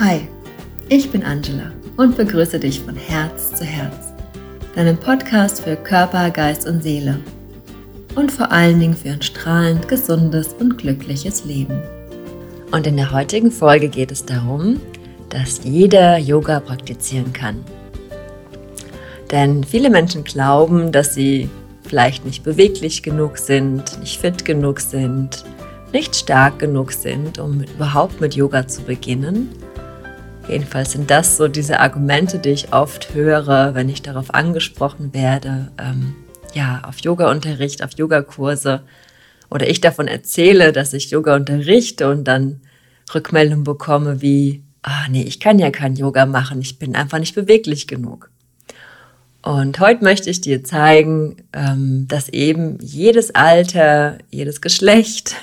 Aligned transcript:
Hi, 0.00 0.28
ich 0.88 1.10
bin 1.10 1.24
Angela 1.24 1.72
und 1.96 2.16
begrüße 2.16 2.60
dich 2.60 2.78
von 2.78 2.94
Herz 2.94 3.52
zu 3.56 3.64
Herz, 3.64 4.12
deinem 4.76 4.96
Podcast 4.96 5.64
für 5.64 5.74
Körper, 5.74 6.30
Geist 6.30 6.68
und 6.68 6.84
Seele 6.84 7.18
und 8.14 8.30
vor 8.30 8.52
allen 8.52 8.78
Dingen 8.78 8.94
für 8.94 9.10
ein 9.10 9.22
strahlend, 9.22 9.88
gesundes 9.88 10.54
und 10.60 10.78
glückliches 10.78 11.44
Leben. 11.44 11.82
Und 12.70 12.86
in 12.86 12.96
der 12.96 13.10
heutigen 13.10 13.50
Folge 13.50 13.88
geht 13.88 14.12
es 14.12 14.24
darum, 14.24 14.80
dass 15.30 15.64
jeder 15.64 16.16
Yoga 16.16 16.60
praktizieren 16.60 17.32
kann. 17.32 17.64
Denn 19.32 19.64
viele 19.64 19.90
Menschen 19.90 20.22
glauben, 20.22 20.92
dass 20.92 21.14
sie 21.14 21.50
vielleicht 21.82 22.24
nicht 22.24 22.44
beweglich 22.44 23.02
genug 23.02 23.36
sind, 23.36 23.98
nicht 23.98 24.20
fit 24.20 24.44
genug 24.44 24.78
sind, 24.78 25.44
nicht 25.92 26.14
stark 26.14 26.60
genug 26.60 26.92
sind, 26.92 27.40
um 27.40 27.62
überhaupt 27.62 28.20
mit 28.20 28.36
Yoga 28.36 28.68
zu 28.68 28.82
beginnen 28.82 29.57
Jedenfalls 30.48 30.92
sind 30.92 31.10
das 31.10 31.36
so 31.36 31.46
diese 31.46 31.78
Argumente, 31.78 32.38
die 32.38 32.48
ich 32.48 32.72
oft 32.72 33.12
höre, 33.12 33.74
wenn 33.74 33.90
ich 33.90 34.00
darauf 34.00 34.32
angesprochen 34.32 35.12
werde, 35.12 35.70
ähm, 35.78 36.16
ja, 36.54 36.80
auf 36.86 37.00
Yoga-Unterricht, 37.00 37.84
auf 37.84 37.90
Yogakurse. 37.98 38.82
Oder 39.50 39.68
ich 39.68 39.82
davon 39.82 40.08
erzähle, 40.08 40.72
dass 40.72 40.94
ich 40.94 41.10
Yoga 41.10 41.36
unterrichte 41.36 42.10
und 42.10 42.24
dann 42.24 42.62
Rückmeldungen 43.14 43.64
bekomme 43.64 44.22
wie, 44.22 44.62
ah 44.82 45.06
nee, 45.10 45.22
ich 45.22 45.38
kann 45.38 45.58
ja 45.58 45.70
kein 45.70 45.96
Yoga 45.96 46.24
machen, 46.24 46.62
ich 46.62 46.78
bin 46.78 46.96
einfach 46.96 47.18
nicht 47.18 47.34
beweglich 47.34 47.86
genug. 47.86 48.30
Und 49.42 49.78
heute 49.80 50.02
möchte 50.02 50.30
ich 50.30 50.40
dir 50.40 50.64
zeigen, 50.64 51.36
ähm, 51.52 52.06
dass 52.08 52.30
eben 52.30 52.78
jedes 52.80 53.34
Alter, 53.34 54.18
jedes 54.30 54.62
Geschlecht, 54.62 55.36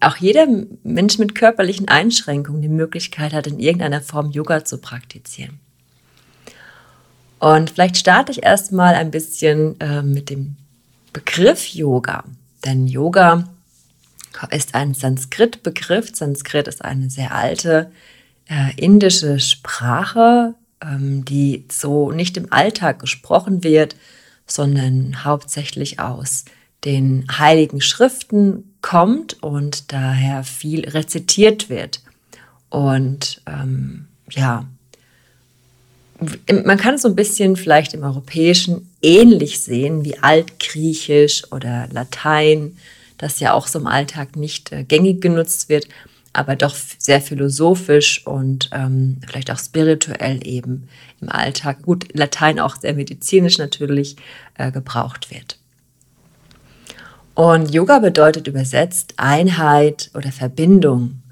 auch 0.00 0.16
jeder 0.16 0.46
Mensch 0.82 1.18
mit 1.18 1.34
körperlichen 1.34 1.88
Einschränkungen 1.88 2.62
die 2.62 2.68
Möglichkeit 2.68 3.32
hat, 3.32 3.46
in 3.46 3.58
irgendeiner 3.58 4.00
Form 4.00 4.30
Yoga 4.30 4.64
zu 4.64 4.78
praktizieren. 4.78 5.60
Und 7.38 7.70
vielleicht 7.70 7.96
starte 7.96 8.32
ich 8.32 8.42
erstmal 8.42 8.94
ein 8.94 9.10
bisschen 9.10 9.78
äh, 9.80 10.02
mit 10.02 10.30
dem 10.30 10.56
Begriff 11.12 11.66
Yoga. 11.68 12.24
Denn 12.64 12.86
Yoga 12.86 13.48
ist 14.50 14.74
ein 14.74 14.94
Sanskrit-Begriff. 14.94 16.14
Sanskrit 16.14 16.68
ist 16.68 16.84
eine 16.84 17.10
sehr 17.10 17.34
alte 17.34 17.90
äh, 18.48 18.74
indische 18.76 19.38
Sprache, 19.38 20.54
ähm, 20.82 21.24
die 21.24 21.64
so 21.70 22.10
nicht 22.10 22.36
im 22.36 22.52
Alltag 22.52 22.98
gesprochen 22.98 23.62
wird, 23.62 23.96
sondern 24.46 25.24
hauptsächlich 25.24 26.00
aus 26.00 26.44
den 26.84 27.26
heiligen 27.38 27.80
Schriften 27.80 28.67
kommt 28.82 29.42
und 29.42 29.92
daher 29.92 30.44
viel 30.44 30.88
rezitiert 30.88 31.68
wird. 31.68 32.00
Und 32.70 33.42
ähm, 33.46 34.06
ja, 34.30 34.66
man 36.64 36.76
kann 36.76 36.94
es 36.94 37.02
so 37.02 37.08
ein 37.08 37.16
bisschen 37.16 37.56
vielleicht 37.56 37.94
im 37.94 38.02
Europäischen 38.02 38.90
ähnlich 39.02 39.60
sehen 39.60 40.04
wie 40.04 40.18
Altgriechisch 40.18 41.50
oder 41.52 41.88
Latein, 41.92 42.76
das 43.18 43.40
ja 43.40 43.52
auch 43.52 43.66
so 43.66 43.78
im 43.78 43.86
Alltag 43.86 44.36
nicht 44.36 44.72
äh, 44.72 44.84
gängig 44.84 45.20
genutzt 45.20 45.68
wird, 45.68 45.88
aber 46.32 46.56
doch 46.56 46.74
sehr 46.98 47.20
philosophisch 47.20 48.26
und 48.26 48.70
ähm, 48.72 49.18
vielleicht 49.26 49.50
auch 49.50 49.58
spirituell 49.58 50.46
eben 50.46 50.88
im 51.20 51.28
Alltag, 51.28 51.82
gut, 51.82 52.06
Latein 52.16 52.60
auch 52.60 52.76
sehr 52.76 52.94
medizinisch 52.94 53.58
natürlich 53.58 54.16
äh, 54.54 54.70
gebraucht 54.70 55.30
wird. 55.30 55.57
Und 57.38 57.72
Yoga 57.72 58.00
bedeutet 58.00 58.48
übersetzt 58.48 59.14
Einheit 59.16 60.10
oder 60.14 60.32
Verbindung 60.32 61.22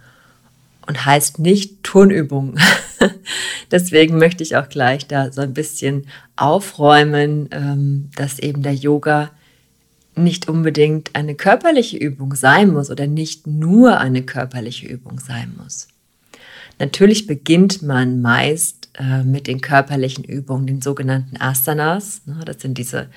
und 0.87 1.05
heißt 1.05 1.41
nicht 1.41 1.83
Turnübung. 1.83 2.57
Deswegen 3.73 4.17
möchte 4.17 4.45
ich 4.45 4.57
auch 4.57 4.69
gleich 4.69 5.09
da 5.09 5.33
so 5.33 5.41
ein 5.41 5.53
bisschen 5.53 6.07
aufräumen, 6.37 7.49
ähm, 7.51 8.11
dass 8.15 8.39
eben 8.39 8.63
der 8.63 8.75
Yoga 8.75 9.33
nicht 10.15 10.49
unbedingt 10.49 11.11
eine 11.17 11.35
körperliche 11.35 11.97
Übung 11.97 12.37
sein 12.37 12.73
muss 12.73 12.89
oder 12.89 13.09
nicht 13.09 13.49
nur 13.49 13.99
eine 13.99 14.23
körperliche 14.23 14.87
Übung 14.87 15.19
sein 15.19 15.57
muss. 15.61 15.89
Natürlich 16.79 17.27
beginnt 17.27 17.83
man 17.83 18.23
meist 18.23 18.91
äh, 18.97 19.25
mit 19.25 19.49
den 19.49 19.61
körperlichen 19.61 20.23
Übungen, 20.23 20.69
den 20.69 20.83
sogenannten 20.83 21.37
Asanas. 21.41 22.21
Ne? 22.27 22.43
Das 22.45 22.63
sind 22.63 22.79
diese 22.79 23.09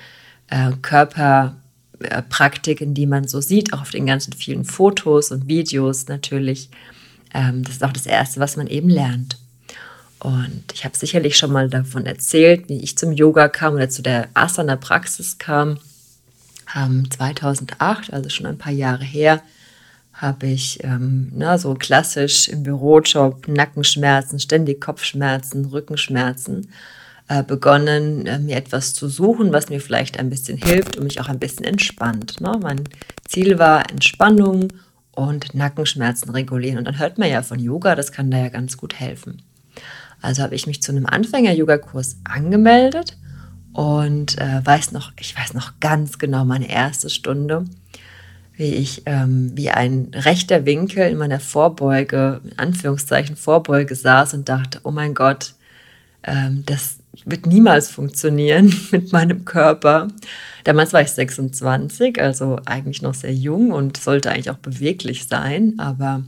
äh, 0.48 0.72
Körper 0.82 1.59
Praktiken, 2.28 2.94
die 2.94 3.06
man 3.06 3.28
so 3.28 3.40
sieht, 3.40 3.72
auch 3.72 3.82
auf 3.82 3.90
den 3.90 4.06
ganzen 4.06 4.32
vielen 4.32 4.64
Fotos 4.64 5.30
und 5.30 5.48
Videos 5.48 6.08
natürlich. 6.08 6.70
Ähm, 7.34 7.62
das 7.62 7.74
ist 7.74 7.84
auch 7.84 7.92
das 7.92 8.06
Erste, 8.06 8.40
was 8.40 8.56
man 8.56 8.66
eben 8.66 8.88
lernt. 8.88 9.36
Und 10.18 10.64
ich 10.74 10.84
habe 10.84 10.96
sicherlich 10.96 11.36
schon 11.36 11.52
mal 11.52 11.68
davon 11.68 12.06
erzählt, 12.06 12.68
wie 12.68 12.82
ich 12.82 12.98
zum 12.98 13.12
Yoga 13.12 13.48
kam 13.48 13.74
oder 13.74 13.88
zu 13.88 14.02
der 14.02 14.28
Asana-Praxis 14.34 15.38
kam. 15.38 15.78
Ähm, 16.76 17.10
2008, 17.10 18.12
also 18.12 18.28
schon 18.28 18.46
ein 18.46 18.58
paar 18.58 18.72
Jahre 18.72 19.04
her, 19.04 19.42
habe 20.12 20.48
ich 20.48 20.84
ähm, 20.84 21.32
na, 21.34 21.56
so 21.56 21.74
klassisch 21.74 22.48
im 22.48 22.62
Bürojob 22.62 23.48
Nackenschmerzen, 23.48 24.38
ständig 24.38 24.80
Kopfschmerzen, 24.80 25.64
Rückenschmerzen 25.66 26.68
äh, 27.30 27.44
begonnen, 27.44 28.26
äh, 28.26 28.40
mir 28.40 28.56
etwas 28.56 28.92
zu 28.92 29.08
suchen, 29.08 29.52
was 29.52 29.68
mir 29.68 29.80
vielleicht 29.80 30.18
ein 30.18 30.30
bisschen 30.30 30.58
hilft 30.58 30.96
und 30.96 31.04
mich 31.04 31.20
auch 31.20 31.28
ein 31.28 31.38
bisschen 31.38 31.64
entspannt. 31.64 32.40
Ne? 32.40 32.58
Mein 32.60 32.82
Ziel 33.24 33.60
war 33.60 33.88
Entspannung 33.88 34.72
und 35.12 35.54
Nackenschmerzen 35.54 36.30
regulieren. 36.30 36.78
Und 36.78 36.86
dann 36.86 36.98
hört 36.98 37.18
man 37.18 37.30
ja 37.30 37.42
von 37.42 37.60
Yoga, 37.60 37.94
das 37.94 38.10
kann 38.10 38.32
da 38.32 38.38
ja 38.38 38.48
ganz 38.48 38.76
gut 38.76 38.98
helfen. 38.98 39.42
Also 40.20 40.42
habe 40.42 40.56
ich 40.56 40.66
mich 40.66 40.82
zu 40.82 40.90
einem 40.90 41.06
Anfänger-Yoga-Kurs 41.06 42.16
angemeldet 42.24 43.16
und 43.74 44.36
äh, 44.38 44.66
weiß 44.66 44.90
noch, 44.90 45.12
ich 45.16 45.38
weiß 45.38 45.54
noch 45.54 45.74
ganz 45.78 46.18
genau 46.18 46.44
meine 46.44 46.68
erste 46.68 47.10
Stunde, 47.10 47.64
wie 48.54 48.74
ich 48.74 49.04
ähm, 49.06 49.52
wie 49.54 49.70
ein 49.70 50.10
rechter 50.14 50.66
Winkel 50.66 51.08
in 51.08 51.16
meiner 51.16 51.38
Vorbeuge, 51.38 52.40
in 52.42 52.58
Anführungszeichen 52.58 53.36
Vorbeuge 53.36 53.94
saß 53.94 54.34
und 54.34 54.48
dachte, 54.48 54.80
oh 54.82 54.90
mein 54.90 55.14
Gott, 55.14 55.54
ähm, 56.24 56.64
das, 56.66 56.99
wird 57.26 57.46
niemals 57.46 57.88
funktionieren 57.88 58.74
mit 58.90 59.12
meinem 59.12 59.44
Körper. 59.44 60.08
Damals 60.64 60.92
war 60.92 61.02
ich 61.02 61.10
26, 61.10 62.20
also 62.20 62.58
eigentlich 62.66 63.02
noch 63.02 63.14
sehr 63.14 63.34
jung 63.34 63.72
und 63.72 63.96
sollte 63.96 64.30
eigentlich 64.30 64.50
auch 64.50 64.58
beweglich 64.58 65.26
sein, 65.26 65.74
aber 65.78 66.22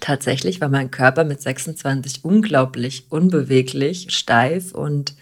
tatsächlich 0.00 0.60
war 0.60 0.68
mein 0.68 0.90
Körper 0.90 1.24
mit 1.24 1.40
26 1.40 2.24
unglaublich 2.24 3.06
unbeweglich, 3.10 4.06
steif 4.10 4.72
und 4.72 5.14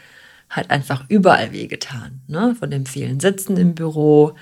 hat 0.48 0.70
einfach 0.70 1.04
überall 1.08 1.52
wehgetan. 1.52 2.20
Ne? 2.26 2.56
Von 2.58 2.70
dem 2.70 2.86
vielen 2.86 3.20
Sitzen 3.20 3.56
im 3.56 3.74
Büro. 3.74 4.32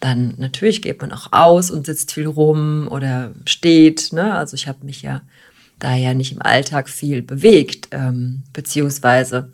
Dann 0.00 0.34
natürlich 0.38 0.82
geht 0.82 1.00
man 1.00 1.12
auch 1.12 1.32
aus 1.32 1.70
und 1.70 1.86
sitzt 1.86 2.12
viel 2.12 2.26
rum 2.26 2.88
oder 2.90 3.32
steht. 3.46 4.12
Ne? 4.12 4.34
Also 4.34 4.54
ich 4.54 4.68
habe 4.68 4.84
mich 4.84 5.02
ja 5.02 5.22
da 5.78 5.94
ja 5.94 6.14
nicht 6.14 6.32
im 6.32 6.42
Alltag 6.42 6.88
viel 6.88 7.22
bewegt, 7.22 7.88
ähm, 7.90 8.42
beziehungsweise 8.52 9.50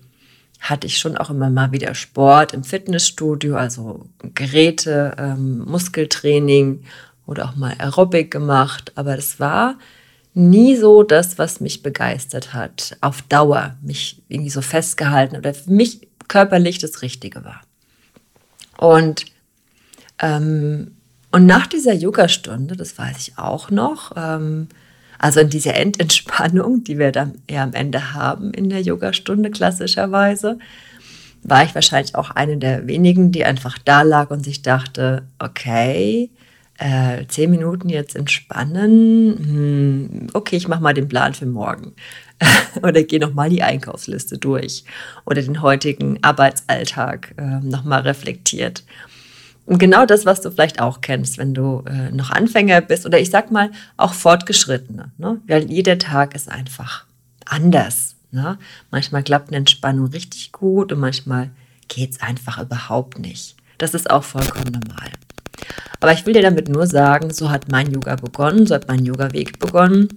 hatte 0.60 0.86
ich 0.86 0.98
schon 0.98 1.16
auch 1.16 1.30
immer 1.30 1.50
mal 1.50 1.72
wieder 1.72 1.94
Sport 1.94 2.52
im 2.52 2.64
Fitnessstudio, 2.64 3.56
also 3.56 4.06
Geräte, 4.34 5.14
ähm, 5.18 5.60
Muskeltraining 5.60 6.84
oder 7.26 7.46
auch 7.46 7.56
mal 7.56 7.74
Aerobic 7.78 8.30
gemacht, 8.30 8.92
aber 8.94 9.16
das 9.16 9.40
war 9.40 9.78
nie 10.34 10.76
so 10.76 11.02
das, 11.02 11.38
was 11.38 11.60
mich 11.60 11.82
begeistert 11.82 12.52
hat, 12.52 12.96
auf 13.00 13.22
Dauer, 13.22 13.76
mich 13.82 14.22
irgendwie 14.28 14.50
so 14.50 14.62
festgehalten 14.62 15.36
oder 15.36 15.54
für 15.54 15.70
mich 15.70 16.08
körperlich 16.28 16.78
das 16.78 17.02
Richtige 17.02 17.44
war. 17.44 17.62
Und, 18.76 19.24
ähm, 20.20 20.92
und 21.32 21.46
nach 21.46 21.66
dieser 21.66 21.94
Yogastunde, 21.94 22.76
das 22.76 22.96
weiß 22.98 23.18
ich 23.18 23.38
auch 23.38 23.70
noch, 23.70 24.12
ähm, 24.16 24.68
also 25.20 25.40
in 25.40 25.50
dieser 25.50 25.74
Endentspannung, 25.74 26.82
die 26.82 26.98
wir 26.98 27.12
dann 27.12 27.34
ja 27.48 27.62
am 27.62 27.74
Ende 27.74 28.14
haben 28.14 28.54
in 28.54 28.70
der 28.70 28.80
Yogastunde 28.80 29.50
klassischerweise, 29.50 30.58
war 31.42 31.62
ich 31.62 31.74
wahrscheinlich 31.74 32.14
auch 32.14 32.30
eine 32.30 32.56
der 32.56 32.86
wenigen, 32.86 33.30
die 33.30 33.44
einfach 33.44 33.76
da 33.78 34.00
lag 34.00 34.30
und 34.30 34.42
sich 34.42 34.62
dachte, 34.62 35.26
okay, 35.38 36.30
äh, 36.78 37.26
zehn 37.28 37.50
Minuten 37.50 37.90
jetzt 37.90 38.16
entspannen, 38.16 39.36
hm, 39.38 40.26
okay, 40.32 40.56
ich 40.56 40.68
mache 40.68 40.82
mal 40.82 40.94
den 40.94 41.08
Plan 41.08 41.34
für 41.34 41.44
morgen. 41.44 41.92
oder 42.82 43.02
gehe 43.02 43.20
nochmal 43.20 43.50
die 43.50 43.62
Einkaufsliste 43.62 44.38
durch 44.38 44.84
oder 45.26 45.42
den 45.42 45.60
heutigen 45.60 46.18
Arbeitsalltag 46.22 47.34
äh, 47.36 47.60
nochmal 47.60 48.00
reflektiert. 48.00 48.84
Und 49.66 49.78
genau 49.78 50.06
das, 50.06 50.26
was 50.26 50.40
du 50.40 50.50
vielleicht 50.50 50.80
auch 50.80 51.00
kennst, 51.00 51.38
wenn 51.38 51.54
du 51.54 51.84
äh, 51.86 52.10
noch 52.10 52.30
Anfänger 52.30 52.80
bist 52.80 53.06
oder 53.06 53.20
ich 53.20 53.30
sag 53.30 53.50
mal 53.50 53.70
auch 53.96 54.14
Fortgeschrittene. 54.14 55.12
Ne? 55.18 55.40
Weil 55.46 55.70
jeder 55.70 55.98
Tag 55.98 56.34
ist 56.34 56.50
einfach 56.50 57.04
anders. 57.44 58.16
Ne? 58.32 58.58
Manchmal 58.90 59.22
klappt 59.22 59.48
eine 59.48 59.58
Entspannung 59.58 60.06
richtig 60.08 60.52
gut 60.52 60.92
und 60.92 61.00
manchmal 61.00 61.50
geht 61.88 62.12
es 62.12 62.20
einfach 62.20 62.60
überhaupt 62.60 63.18
nicht. 63.18 63.56
Das 63.78 63.94
ist 63.94 64.10
auch 64.10 64.24
vollkommen 64.24 64.72
normal. 64.72 65.10
Aber 66.00 66.12
ich 66.12 66.24
will 66.24 66.32
dir 66.32 66.42
damit 66.42 66.68
nur 66.68 66.86
sagen, 66.86 67.32
so 67.32 67.50
hat 67.50 67.70
mein 67.70 67.90
Yoga 67.90 68.16
begonnen, 68.16 68.66
so 68.66 68.74
hat 68.74 68.88
mein 68.88 69.04
Yoga-Weg 69.04 69.58
begonnen. 69.58 70.08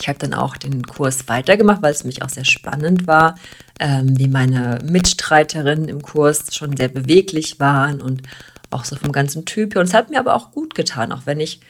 Ich 0.00 0.08
habe 0.08 0.18
dann 0.18 0.34
auch 0.34 0.56
den 0.56 0.84
Kurs 0.84 1.28
weitergemacht, 1.28 1.82
weil 1.82 1.92
es 1.92 2.04
mich 2.04 2.22
auch 2.22 2.28
sehr 2.28 2.44
spannend 2.44 3.06
war, 3.06 3.34
ähm, 3.80 4.18
wie 4.18 4.28
meine 4.28 4.78
Mitstreiterinnen 4.84 5.88
im 5.88 6.02
Kurs 6.02 6.54
schon 6.54 6.76
sehr 6.76 6.88
beweglich 6.88 7.58
waren 7.58 8.00
und 8.00 8.22
auch 8.70 8.84
so 8.84 8.96
vom 8.96 9.12
ganzen 9.12 9.44
Typ. 9.44 9.76
Und 9.76 9.84
es 9.84 9.94
hat 9.94 10.10
mir 10.10 10.18
aber 10.18 10.34
auch 10.34 10.52
gut 10.52 10.74
getan, 10.74 11.12
auch 11.12 11.22
wenn 11.24 11.40
ich 11.40 11.60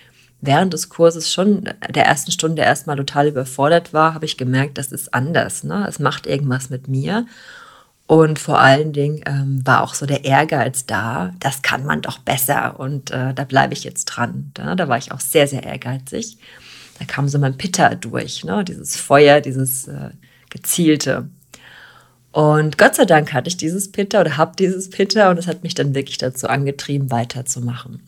während 0.41 0.73
des 0.73 0.89
Kurses 0.89 1.33
schon 1.33 1.69
der 1.89 2.07
ersten 2.07 2.31
Stunde 2.31 2.63
erstmal 2.63 2.97
total 2.97 3.29
überfordert 3.29 3.93
war, 3.93 4.15
habe 4.15 4.25
ich 4.25 4.37
gemerkt, 4.37 4.79
das 4.79 4.93
ist 4.93 5.13
anders. 5.15 5.65
Ne? 5.65 5.87
Es 5.89 5.99
macht 5.99 6.27
irgendwas 6.27 6.71
mit 6.71 6.89
mir. 6.89 7.27
Und 8.07 8.39
vor 8.39 8.59
allen 8.59 8.95
Dingen 8.95 9.21
ähm, 9.27 9.61
war 9.67 9.83
auch 9.83 9.93
so 9.93 10.07
der 10.07 10.25
Ehrgeiz 10.25 10.87
da, 10.87 11.35
das 11.41 11.61
kann 11.61 11.85
man 11.85 12.01
doch 12.01 12.19
besser 12.19 12.81
und 12.81 13.11
äh, 13.11 13.35
da 13.35 13.45
bleibe 13.45 13.75
ich 13.75 13.85
jetzt 13.85 14.07
dran. 14.07 14.51
Da, 14.55 14.75
da 14.75 14.89
war 14.89 14.97
ich 14.97 15.13
auch 15.13 15.21
sehr, 15.21 15.47
sehr 15.47 15.63
ehrgeizig. 15.63 16.39
Da 16.99 17.05
kam 17.05 17.29
so 17.29 17.39
mein 17.39 17.59
Pitter 17.59 17.95
durch, 17.97 18.45
ne? 18.45 18.65
dieses 18.65 18.97
Feuer, 18.97 19.43
dieses 19.43 19.89
äh, 19.89 20.11
gezielte. 20.49 21.29
Und 22.33 22.79
Gott 22.79 22.95
sei 22.95 23.05
Dank 23.05 23.33
hatte 23.33 23.49
ich 23.49 23.57
dieses 23.57 23.91
Pitter 23.91 24.21
oder 24.21 24.37
habe 24.37 24.53
dieses 24.59 24.91
Pitter 24.91 25.31
und 25.31 25.39
es 25.39 25.47
hat 25.47 25.63
mich 25.63 25.75
dann 25.75 25.95
wirklich 25.95 26.19
dazu 26.19 26.47
angetrieben, 26.49 27.11
weiterzumachen. 27.11 28.03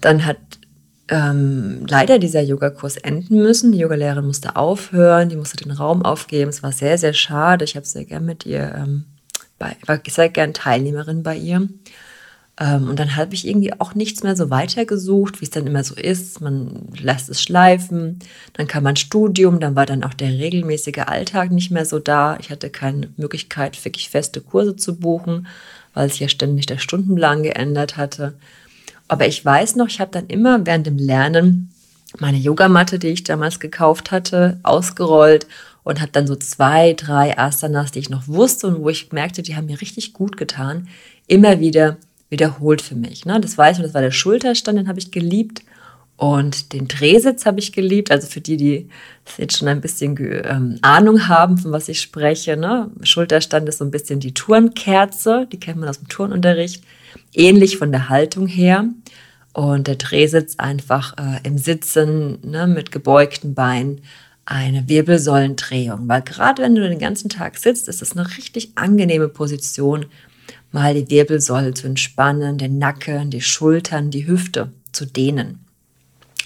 Dann 0.00 0.24
hat 0.24 0.38
ähm, 1.08 1.84
leider 1.88 2.18
dieser 2.18 2.40
Yogakurs 2.40 2.96
enden 2.96 3.36
müssen. 3.36 3.72
Die 3.72 3.78
Yogalehrerin 3.78 4.24
musste 4.24 4.56
aufhören, 4.56 5.28
die 5.28 5.36
musste 5.36 5.56
den 5.56 5.72
Raum 5.72 6.04
aufgeben. 6.04 6.50
Es 6.50 6.62
war 6.62 6.72
sehr, 6.72 6.98
sehr 6.98 7.12
schade. 7.12 7.64
Ich 7.64 7.76
habe 7.76 7.86
sehr 7.86 8.04
gern 8.04 8.24
mit 8.24 8.46
ihr, 8.46 8.74
ähm, 8.74 9.04
bei, 9.58 9.76
war 9.86 10.00
sehr 10.08 10.28
gern 10.28 10.54
Teilnehmerin 10.54 11.22
bei 11.22 11.36
ihr. 11.36 11.68
Ähm, 12.58 12.88
und 12.88 12.98
dann 12.98 13.16
habe 13.16 13.34
ich 13.34 13.46
irgendwie 13.46 13.72
auch 13.80 13.94
nichts 13.94 14.22
mehr 14.22 14.36
so 14.36 14.48
weitergesucht, 14.48 15.40
wie 15.40 15.44
es 15.44 15.50
dann 15.50 15.66
immer 15.66 15.82
so 15.82 15.94
ist. 15.94 16.40
Man 16.40 16.88
lässt 17.00 17.28
es 17.28 17.42
schleifen, 17.42 18.20
dann 18.52 18.68
kam 18.68 18.84
mein 18.84 18.96
Studium, 18.96 19.58
dann 19.58 19.74
war 19.74 19.86
dann 19.86 20.04
auch 20.04 20.14
der 20.14 20.28
regelmäßige 20.28 20.98
Alltag 21.06 21.50
nicht 21.50 21.70
mehr 21.70 21.84
so 21.84 21.98
da. 21.98 22.36
Ich 22.40 22.50
hatte 22.50 22.70
keine 22.70 23.08
Möglichkeit, 23.16 23.82
wirklich 23.84 24.08
feste 24.08 24.40
Kurse 24.40 24.76
zu 24.76 24.96
buchen, 24.96 25.48
weil 25.94 26.08
sich 26.10 26.20
ja 26.20 26.28
ständig 26.28 26.66
der 26.66 26.78
Stundenplan 26.78 27.42
geändert 27.42 27.96
hatte. 27.96 28.34
Aber 29.08 29.26
ich 29.26 29.44
weiß 29.44 29.76
noch, 29.76 29.88
ich 29.88 30.00
habe 30.00 30.12
dann 30.12 30.28
immer 30.28 30.64
während 30.64 30.86
dem 30.86 30.98
Lernen 30.98 31.70
meine 32.20 32.38
Yogamatte, 32.38 33.00
die 33.00 33.08
ich 33.08 33.24
damals 33.24 33.58
gekauft 33.58 34.12
hatte, 34.12 34.60
ausgerollt 34.62 35.48
und 35.82 36.00
habe 36.00 36.12
dann 36.12 36.28
so 36.28 36.36
zwei, 36.36 36.92
drei 36.94 37.36
Asanas, 37.36 37.90
die 37.90 37.98
ich 37.98 38.10
noch 38.10 38.28
wusste 38.28 38.68
und 38.68 38.82
wo 38.82 38.88
ich 38.88 39.12
merkte, 39.12 39.42
die 39.42 39.56
haben 39.56 39.66
mir 39.66 39.80
richtig 39.80 40.12
gut 40.12 40.36
getan, 40.36 40.88
immer 41.26 41.58
wieder 41.58 41.96
wiederholt 42.34 42.82
für 42.82 42.96
mich. 42.96 43.24
Ne? 43.24 43.40
Das 43.40 43.56
weiß 43.56 43.78
ich, 43.78 43.84
das 43.84 43.94
war 43.94 44.02
der 44.02 44.10
Schulterstand, 44.10 44.78
den 44.78 44.88
habe 44.88 44.98
ich 44.98 45.10
geliebt. 45.10 45.62
Und 46.16 46.72
den 46.72 46.86
Drehsitz 46.86 47.44
habe 47.46 47.58
ich 47.58 47.72
geliebt. 47.72 48.10
Also 48.10 48.26
für 48.26 48.40
die, 48.40 48.56
die 48.56 48.88
jetzt 49.38 49.56
schon 49.56 49.68
ein 49.68 49.80
bisschen 49.80 50.16
ähm, 50.18 50.78
Ahnung 50.82 51.28
haben, 51.28 51.58
von 51.58 51.72
was 51.72 51.88
ich 51.88 52.00
spreche. 52.00 52.56
Ne? 52.56 52.90
Schulterstand 53.02 53.68
ist 53.68 53.78
so 53.78 53.84
ein 53.84 53.90
bisschen 53.90 54.20
die 54.20 54.34
Turnkerze, 54.34 55.48
die 55.50 55.58
kennt 55.58 55.78
man 55.78 55.88
aus 55.88 55.98
dem 55.98 56.08
Turnunterricht 56.08 56.84
ähnlich 57.32 57.78
von 57.78 57.92
der 57.92 58.08
Haltung 58.08 58.46
her. 58.46 58.88
Und 59.52 59.86
der 59.86 59.96
Drehsitz 59.96 60.56
einfach 60.58 61.16
äh, 61.16 61.38
im 61.44 61.58
Sitzen 61.58 62.38
ne, 62.42 62.66
mit 62.66 62.90
gebeugten 62.90 63.54
Beinen 63.54 64.00
eine 64.46 64.88
Wirbelsäulendrehung. 64.88 66.08
Weil 66.08 66.22
gerade 66.22 66.62
wenn 66.62 66.74
du 66.74 66.88
den 66.88 66.98
ganzen 66.98 67.28
Tag 67.28 67.56
sitzt, 67.56 67.88
ist 67.88 68.02
es 68.02 68.16
eine 68.16 68.36
richtig 68.36 68.72
angenehme 68.76 69.28
Position, 69.28 70.06
mal 70.74 70.92
die 70.92 71.08
Wirbelsäule 71.08 71.72
zu 71.72 71.86
entspannen, 71.86 72.58
den 72.58 72.78
Nacken, 72.78 73.30
die 73.30 73.40
Schultern, 73.40 74.10
die 74.10 74.26
Hüfte 74.26 74.72
zu 74.92 75.06
dehnen. 75.06 75.60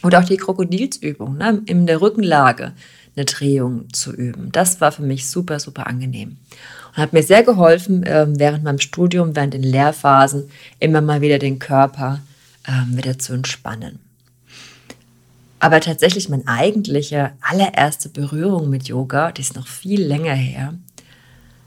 Oder 0.05 0.21
auch 0.21 0.25
die 0.25 0.37
Krokodilsübung 0.37 1.39
ne, 1.39 1.63
in 1.65 1.87
der 1.87 2.01
Rückenlage 2.01 2.73
eine 3.17 3.25
Drehung 3.25 3.93
zu 3.93 4.15
üben. 4.15 4.53
Das 4.53 4.81
war 4.81 4.93
für 4.93 5.03
mich 5.03 5.29
super, 5.29 5.59
super 5.59 5.87
angenehm 5.87 6.37
und 6.91 6.99
hat 6.99 7.15
mir 7.15 7.23
sehr 7.23 7.43
geholfen, 7.43 8.05
ähm, 8.07 8.39
während 8.39 8.65
meinem 8.65 8.79
Studium, 8.79 9.35
während 9.35 9.55
den 9.55 9.63
Lehrphasen, 9.63 10.51
immer 10.79 11.01
mal 11.01 11.23
wieder 11.23 11.39
den 11.39 11.59
Körper 11.59 12.21
ähm, 12.69 12.97
wieder 12.97 13.19
zu 13.19 13.33
entspannen. 13.33 13.99
Aber 15.59 15.81
tatsächlich 15.81 16.29
meine 16.29 16.47
eigentliche 16.47 17.33
allererste 17.41 18.11
Berührung 18.11 18.69
mit 18.69 18.87
Yoga, 18.89 19.33
die 19.33 19.41
ist 19.41 19.57
noch 19.57 19.67
viel 19.67 20.03
länger 20.03 20.35
her. 20.35 20.75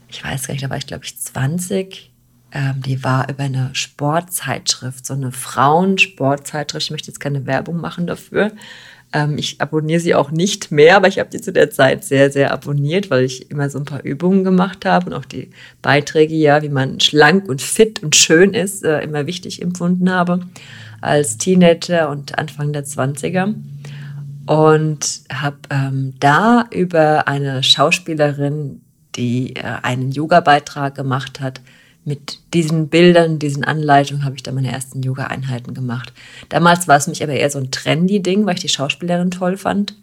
Ich 0.08 0.24
weiß 0.24 0.46
gar 0.46 0.54
nicht, 0.54 0.64
da 0.64 0.70
war 0.70 0.78
ich 0.78 0.86
glaube 0.86 1.04
ich 1.04 1.18
20. 1.18 2.11
Ähm, 2.52 2.82
die 2.82 3.02
war 3.02 3.28
über 3.30 3.44
eine 3.44 3.70
Sportzeitschrift, 3.72 5.06
so 5.06 5.14
eine 5.14 5.32
Frauensportzeitschrift. 5.32 6.84
Ich 6.84 6.90
möchte 6.90 7.08
jetzt 7.08 7.20
keine 7.20 7.46
Werbung 7.46 7.80
machen 7.80 8.06
dafür. 8.06 8.52
Ähm, 9.12 9.38
ich 9.38 9.60
abonniere 9.60 10.00
sie 10.00 10.14
auch 10.14 10.30
nicht 10.30 10.70
mehr, 10.70 10.96
aber 10.96 11.08
ich 11.08 11.18
habe 11.18 11.30
die 11.30 11.40
zu 11.40 11.52
der 11.52 11.70
Zeit 11.70 12.04
sehr, 12.04 12.30
sehr 12.30 12.52
abonniert, 12.52 13.10
weil 13.10 13.24
ich 13.24 13.50
immer 13.50 13.70
so 13.70 13.78
ein 13.78 13.84
paar 13.84 14.04
Übungen 14.04 14.44
gemacht 14.44 14.84
habe 14.84 15.06
und 15.06 15.14
auch 15.14 15.24
die 15.24 15.50
Beiträge, 15.80 16.34
ja, 16.34 16.62
wie 16.62 16.68
man 16.68 17.00
schlank 17.00 17.48
und 17.48 17.62
fit 17.62 18.02
und 18.02 18.16
schön 18.16 18.54
ist, 18.54 18.84
äh, 18.84 19.00
immer 19.00 19.26
wichtig 19.26 19.62
empfunden 19.62 20.10
habe 20.10 20.40
als 21.00 21.36
Teenager 21.36 22.08
und 22.08 22.38
Anfang 22.38 22.72
der 22.72 22.84
20er. 22.84 23.54
Und 24.46 25.22
habe 25.32 25.56
ähm, 25.70 26.14
da 26.18 26.66
über 26.70 27.28
eine 27.28 27.62
Schauspielerin, 27.62 28.80
die 29.14 29.54
äh, 29.54 29.62
einen 29.82 30.10
Yoga-Beitrag 30.10 30.94
gemacht 30.94 31.40
hat, 31.40 31.60
mit 32.04 32.40
diesen 32.52 32.88
Bildern, 32.88 33.38
diesen 33.38 33.64
Anleitungen 33.64 34.24
habe 34.24 34.34
ich 34.34 34.42
dann 34.42 34.54
meine 34.54 34.72
ersten 34.72 35.02
Yoga-Einheiten 35.02 35.72
gemacht. 35.72 36.12
Damals 36.48 36.88
war 36.88 36.96
es 36.96 37.06
mich 37.06 37.22
aber 37.22 37.34
eher 37.34 37.50
so 37.50 37.58
ein 37.58 37.70
trendy-Ding, 37.70 38.44
weil 38.44 38.54
ich 38.54 38.60
die 38.60 38.68
Schauspielerin 38.68 39.30
toll 39.30 39.56
fand 39.56 39.94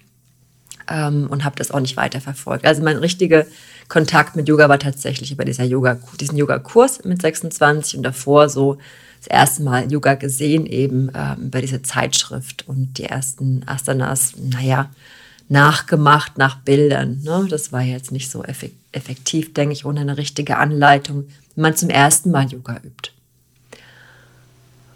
ähm, 0.90 1.28
und 1.30 1.44
habe 1.44 1.58
das 1.58 1.72
auch 1.72 1.80
nicht 1.80 1.98
weiterverfolgt. 1.98 2.66
Also 2.66 2.84
mein 2.84 2.98
richtiger 2.98 3.46
Kontakt 3.90 4.36
mit 4.36 4.48
Yoga 4.48 4.70
war 4.70 4.80
tatsächlich 4.80 5.32
über 5.32 5.46
dieser 5.46 5.66
Yoga, 5.66 5.98
diesen 6.20 6.38
Yoga-Kurs 6.38 7.04
mit 7.04 7.22
26 7.22 7.98
und 7.98 8.04
davor 8.04 8.50
so 8.50 8.78
das 9.20 9.28
erste 9.28 9.64
Mal 9.64 9.92
Yoga 9.92 10.16
gesehen, 10.16 10.66
eben 10.66 11.12
ähm, 11.14 11.48
über 11.48 11.60
diese 11.60 11.82
Zeitschrift 11.82 12.66
und 12.68 12.98
die 12.98 13.04
ersten 13.04 13.64
Asanas, 13.66 14.34
naja, 14.38 14.90
nachgemacht 15.50 16.38
nach 16.38 16.60
Bildern. 16.60 17.22
Ne? 17.24 17.48
Das 17.50 17.74
war 17.74 17.82
jetzt 17.82 18.12
nicht 18.12 18.32
so 18.32 18.44
effektiv, 18.44 19.54
denke 19.54 19.74
ich, 19.74 19.84
ohne 19.84 20.02
eine 20.02 20.18
richtige 20.18 20.58
Anleitung 20.58 21.26
man 21.60 21.76
zum 21.76 21.90
ersten 21.90 22.32
Mal 22.32 22.48
Yoga 22.48 22.78
übt. 22.84 23.12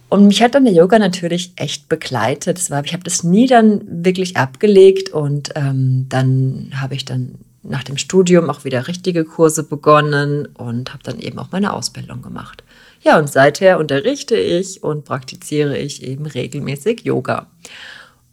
Und 0.10 0.28
mich 0.28 0.44
hat 0.44 0.54
dann 0.54 0.66
der 0.66 0.74
Yoga 0.74 1.00
natürlich 1.00 1.54
echt 1.56 1.90
begleitet. 1.90 2.60
Ich 2.60 2.94
habe 2.94 3.04
das 3.04 3.24
nie 3.24 3.48
dann 3.48 3.82
wirklich 4.06 4.38
abgelegt 4.38 5.10
und 5.10 5.50
ähm, 5.56 6.06
dann 6.08 6.72
habe 6.76 6.94
ich 6.94 7.04
dann 7.04 7.40
nach 7.64 7.84
dem 7.84 7.98
Studium 7.98 8.50
auch 8.50 8.64
wieder 8.64 8.88
richtige 8.88 9.24
Kurse 9.24 9.64
begonnen 9.64 10.46
und 10.46 10.94
habe 10.94 11.02
dann 11.04 11.20
eben 11.20 11.40
auch 11.40 11.52
meine 11.52 11.74
Ausbildung 11.74 12.22
gemacht. 12.22 12.64
Ja, 13.02 13.18
und 13.18 13.30
seither 13.30 13.80
unterrichte 13.80 14.36
ich 14.36 14.84
und 14.84 15.04
praktiziere 15.04 15.78
ich 15.78 16.04
eben 16.04 16.26
regelmäßig 16.26 17.02
Yoga 17.02 17.48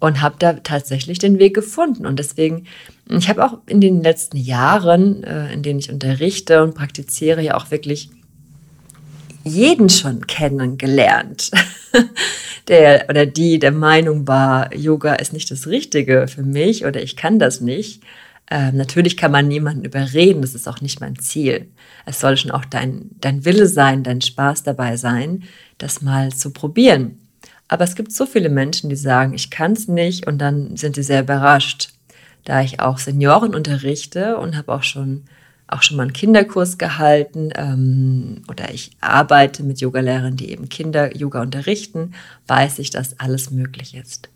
und 0.00 0.20
habe 0.20 0.36
da 0.38 0.54
tatsächlich 0.54 1.18
den 1.18 1.38
Weg 1.38 1.54
gefunden. 1.54 2.06
Und 2.06 2.18
deswegen, 2.18 2.66
ich 3.08 3.28
habe 3.28 3.44
auch 3.44 3.58
in 3.66 3.80
den 3.80 4.02
letzten 4.02 4.36
Jahren, 4.36 5.22
äh, 5.24 5.52
in 5.52 5.62
denen 5.62 5.78
ich 5.78 5.90
unterrichte 5.90 6.62
und 6.62 6.74
praktiziere, 6.74 7.42
ja 7.42 7.56
auch 7.56 7.70
wirklich 7.70 8.10
jeden 9.44 9.88
schon 9.88 10.26
kennengelernt, 10.26 11.50
der 12.68 13.06
oder 13.08 13.26
die 13.26 13.58
der 13.58 13.72
Meinung 13.72 14.28
war, 14.28 14.74
Yoga 14.74 15.14
ist 15.14 15.32
nicht 15.32 15.50
das 15.50 15.66
Richtige 15.66 16.26
für 16.28 16.42
mich 16.42 16.84
oder 16.84 17.02
ich 17.02 17.16
kann 17.16 17.38
das 17.38 17.60
nicht. 17.60 18.02
Ähm, 18.50 18.76
natürlich 18.76 19.16
kann 19.16 19.30
man 19.30 19.46
niemanden 19.46 19.84
überreden, 19.84 20.42
das 20.42 20.54
ist 20.54 20.68
auch 20.68 20.80
nicht 20.80 21.00
mein 21.00 21.18
Ziel. 21.18 21.68
Es 22.04 22.18
soll 22.20 22.36
schon 22.36 22.50
auch 22.50 22.64
dein, 22.64 23.10
dein 23.20 23.44
Wille 23.44 23.66
sein, 23.66 24.02
dein 24.02 24.20
Spaß 24.20 24.64
dabei 24.64 24.96
sein, 24.96 25.44
das 25.78 26.02
mal 26.02 26.32
zu 26.32 26.50
probieren. 26.50 27.18
Aber 27.68 27.84
es 27.84 27.94
gibt 27.94 28.10
so 28.10 28.26
viele 28.26 28.48
Menschen, 28.48 28.90
die 28.90 28.96
sagen, 28.96 29.32
ich 29.34 29.50
kann 29.50 29.72
es 29.72 29.86
nicht 29.86 30.26
und 30.26 30.38
dann 30.38 30.76
sind 30.76 30.96
sie 30.96 31.04
sehr 31.04 31.22
überrascht. 31.22 31.90
Da 32.44 32.62
ich 32.62 32.80
auch 32.80 32.98
Senioren 32.98 33.54
unterrichte 33.54 34.38
und 34.38 34.56
habe 34.56 34.72
auch 34.72 34.82
schon 34.82 35.24
auch 35.72 35.82
schon 35.82 35.96
mal 35.96 36.04
einen 36.04 36.12
Kinderkurs 36.12 36.78
gehalten 36.78 37.50
ähm, 37.54 38.42
oder 38.48 38.72
ich 38.72 38.90
arbeite 39.00 39.62
mit 39.62 39.80
Yogalehrern, 39.80 40.36
die 40.36 40.50
eben 40.50 40.68
Kinder 40.68 41.16
Yoga 41.16 41.42
unterrichten, 41.42 42.12
weiß 42.46 42.78
ich, 42.78 42.90
dass 42.90 43.18
alles 43.18 43.50
möglich 43.50 43.94
ist. 43.94 44.28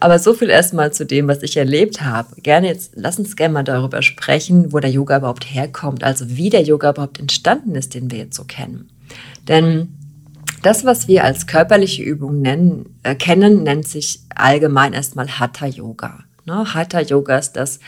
Aber 0.00 0.18
so 0.18 0.32
viel 0.32 0.48
erstmal 0.48 0.92
zu 0.92 1.04
dem, 1.04 1.28
was 1.28 1.42
ich 1.42 1.58
erlebt 1.58 2.00
habe. 2.00 2.40
Gerne 2.40 2.68
jetzt, 2.68 2.92
lass 2.94 3.18
uns 3.18 3.36
gerne 3.36 3.52
mal 3.52 3.62
darüber 3.62 4.00
sprechen, 4.00 4.72
wo 4.72 4.78
der 4.78 4.90
Yoga 4.90 5.18
überhaupt 5.18 5.44
herkommt, 5.44 6.02
also 6.02 6.24
wie 6.30 6.48
der 6.48 6.62
Yoga 6.62 6.90
überhaupt 6.90 7.20
entstanden 7.20 7.74
ist, 7.74 7.94
den 7.94 8.10
wir 8.10 8.18
jetzt 8.18 8.36
so 8.36 8.44
kennen. 8.44 8.88
Denn 9.46 9.88
das, 10.62 10.84
was 10.86 11.06
wir 11.06 11.24
als 11.24 11.46
körperliche 11.46 12.02
Übung 12.02 12.40
nennen, 12.40 12.98
äh, 13.02 13.14
kennen, 13.14 13.62
nennt 13.62 13.86
sich 13.86 14.20
allgemein 14.34 14.94
erstmal 14.94 15.28
Hatha 15.28 15.66
Yoga. 15.66 16.20
Ne? 16.46 16.74
Hatha 16.74 17.00
Yoga 17.00 17.36
ist 17.36 17.52
das, 17.52 17.80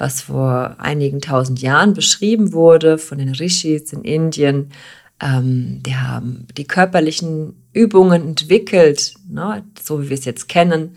was 0.00 0.22
vor 0.22 0.74
einigen 0.78 1.20
tausend 1.20 1.60
Jahren 1.60 1.92
beschrieben 1.94 2.52
wurde 2.52 2.98
von 2.98 3.18
den 3.18 3.28
Rishis 3.30 3.92
in 3.92 4.02
Indien. 4.02 4.70
Ähm, 5.20 5.80
die 5.84 5.94
haben 5.96 6.46
die 6.56 6.66
körperlichen 6.66 7.54
Übungen 7.72 8.26
entwickelt, 8.28 9.14
ne, 9.28 9.62
so 9.80 10.02
wie 10.02 10.08
wir 10.08 10.18
es 10.18 10.24
jetzt 10.24 10.48
kennen, 10.48 10.96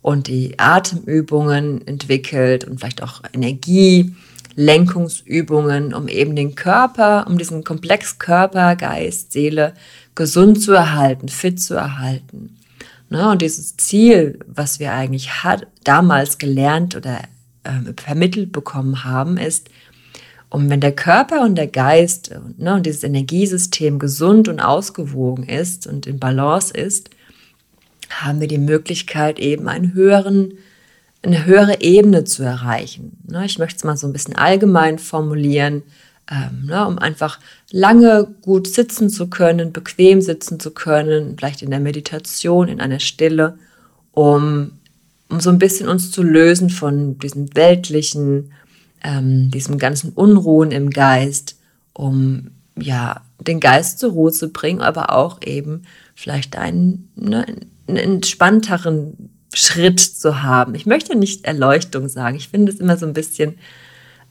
und 0.00 0.26
die 0.28 0.58
Atemübungen 0.58 1.86
entwickelt 1.86 2.64
und 2.64 2.80
vielleicht 2.80 3.02
auch 3.02 3.20
Energielenkungsübungen, 3.34 5.92
um 5.92 6.08
eben 6.08 6.34
den 6.34 6.54
Körper, 6.54 7.26
um 7.28 7.36
diesen 7.36 7.64
Komplex 7.64 8.18
Körper, 8.18 8.76
Geist, 8.76 9.32
Seele 9.32 9.74
gesund 10.14 10.62
zu 10.62 10.72
erhalten, 10.72 11.28
fit 11.28 11.60
zu 11.60 11.74
erhalten. 11.74 12.56
Ne? 13.10 13.30
Und 13.30 13.42
dieses 13.42 13.76
Ziel, 13.76 14.38
was 14.46 14.80
wir 14.80 14.92
eigentlich 14.92 15.44
hat, 15.44 15.66
damals 15.84 16.38
gelernt 16.38 16.96
oder 16.96 17.20
äh, 17.68 17.92
vermittelt 18.02 18.50
bekommen 18.52 19.04
haben, 19.04 19.36
ist, 19.36 19.68
um 20.50 20.70
wenn 20.70 20.80
der 20.80 20.92
Körper 20.92 21.42
und 21.42 21.56
der 21.56 21.66
Geist 21.66 22.34
ne, 22.56 22.74
und 22.74 22.86
dieses 22.86 23.04
Energiesystem 23.04 23.98
gesund 23.98 24.48
und 24.48 24.60
ausgewogen 24.60 25.44
ist 25.44 25.86
und 25.86 26.06
in 26.06 26.18
Balance 26.18 26.72
ist, 26.72 27.10
haben 28.10 28.40
wir 28.40 28.48
die 28.48 28.58
Möglichkeit, 28.58 29.38
eben 29.38 29.68
einen 29.68 29.92
höheren, 29.92 30.54
eine 31.22 31.44
höhere 31.44 31.82
Ebene 31.82 32.24
zu 32.24 32.42
erreichen. 32.42 33.18
Ne, 33.28 33.44
ich 33.44 33.58
möchte 33.58 33.76
es 33.76 33.84
mal 33.84 33.96
so 33.96 34.06
ein 34.06 34.12
bisschen 34.14 34.36
allgemein 34.36 34.98
formulieren, 34.98 35.82
ähm, 36.30 36.66
ne, 36.66 36.86
um 36.86 36.98
einfach 36.98 37.38
lange 37.70 38.28
gut 38.40 38.66
sitzen 38.68 39.10
zu 39.10 39.28
können, 39.28 39.72
bequem 39.72 40.22
sitzen 40.22 40.58
zu 40.58 40.70
können, 40.70 41.36
vielleicht 41.36 41.60
in 41.60 41.70
der 41.70 41.80
Meditation, 41.80 42.68
in 42.68 42.80
einer 42.80 43.00
Stille, 43.00 43.58
um, 44.12 44.72
um 45.28 45.40
so 45.40 45.50
ein 45.50 45.58
bisschen 45.58 45.88
uns 45.88 46.10
zu 46.10 46.22
lösen 46.22 46.70
von 46.70 47.18
diesem 47.18 47.54
weltlichen, 47.54 48.52
ähm, 49.02 49.50
diesem 49.50 49.78
ganzen 49.78 50.12
Unruhen 50.12 50.70
im 50.70 50.90
Geist, 50.90 51.56
um 51.92 52.50
ja 52.76 53.22
den 53.40 53.60
Geist 53.60 53.98
zur 53.98 54.12
Ruhe 54.12 54.32
zu 54.32 54.48
bringen, 54.48 54.80
aber 54.80 55.12
auch 55.12 55.40
eben 55.42 55.82
vielleicht 56.14 56.56
einen, 56.56 57.10
ne, 57.14 57.46
einen 57.86 57.96
entspannteren 57.96 59.30
Schritt 59.54 60.00
zu 60.00 60.42
haben. 60.42 60.74
Ich 60.74 60.86
möchte 60.86 61.16
nicht 61.16 61.44
Erleuchtung 61.44 62.08
sagen. 62.08 62.36
Ich 62.36 62.48
finde 62.48 62.72
es 62.72 62.80
immer 62.80 62.96
so 62.96 63.06
ein 63.06 63.12
bisschen, 63.12 63.58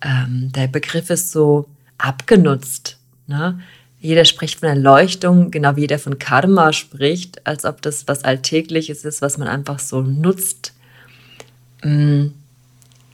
ähm, 0.02 0.52
der 0.54 0.68
Begriff 0.68 1.10
ist 1.10 1.32
so 1.32 1.68
abgenutzt. 1.98 2.98
Ne? 3.26 3.60
Jeder 4.00 4.26
spricht 4.26 4.60
von 4.60 4.70
Erleuchtung, 4.70 5.50
genau 5.50 5.76
wie 5.76 5.82
jeder 5.82 6.00
von 6.00 6.20
Karma 6.20 6.72
spricht, 6.72 7.46
als 7.48 7.66
ob 7.66 7.82
das 7.82 8.08
was 8.08 8.24
Alltägliches 8.24 9.06
ist, 9.06 9.22
was 9.22 9.38
man 9.38 9.48
einfach 9.48 9.80
so 9.80 10.02
nutzt. 10.02 10.74
Mm. 11.84 12.28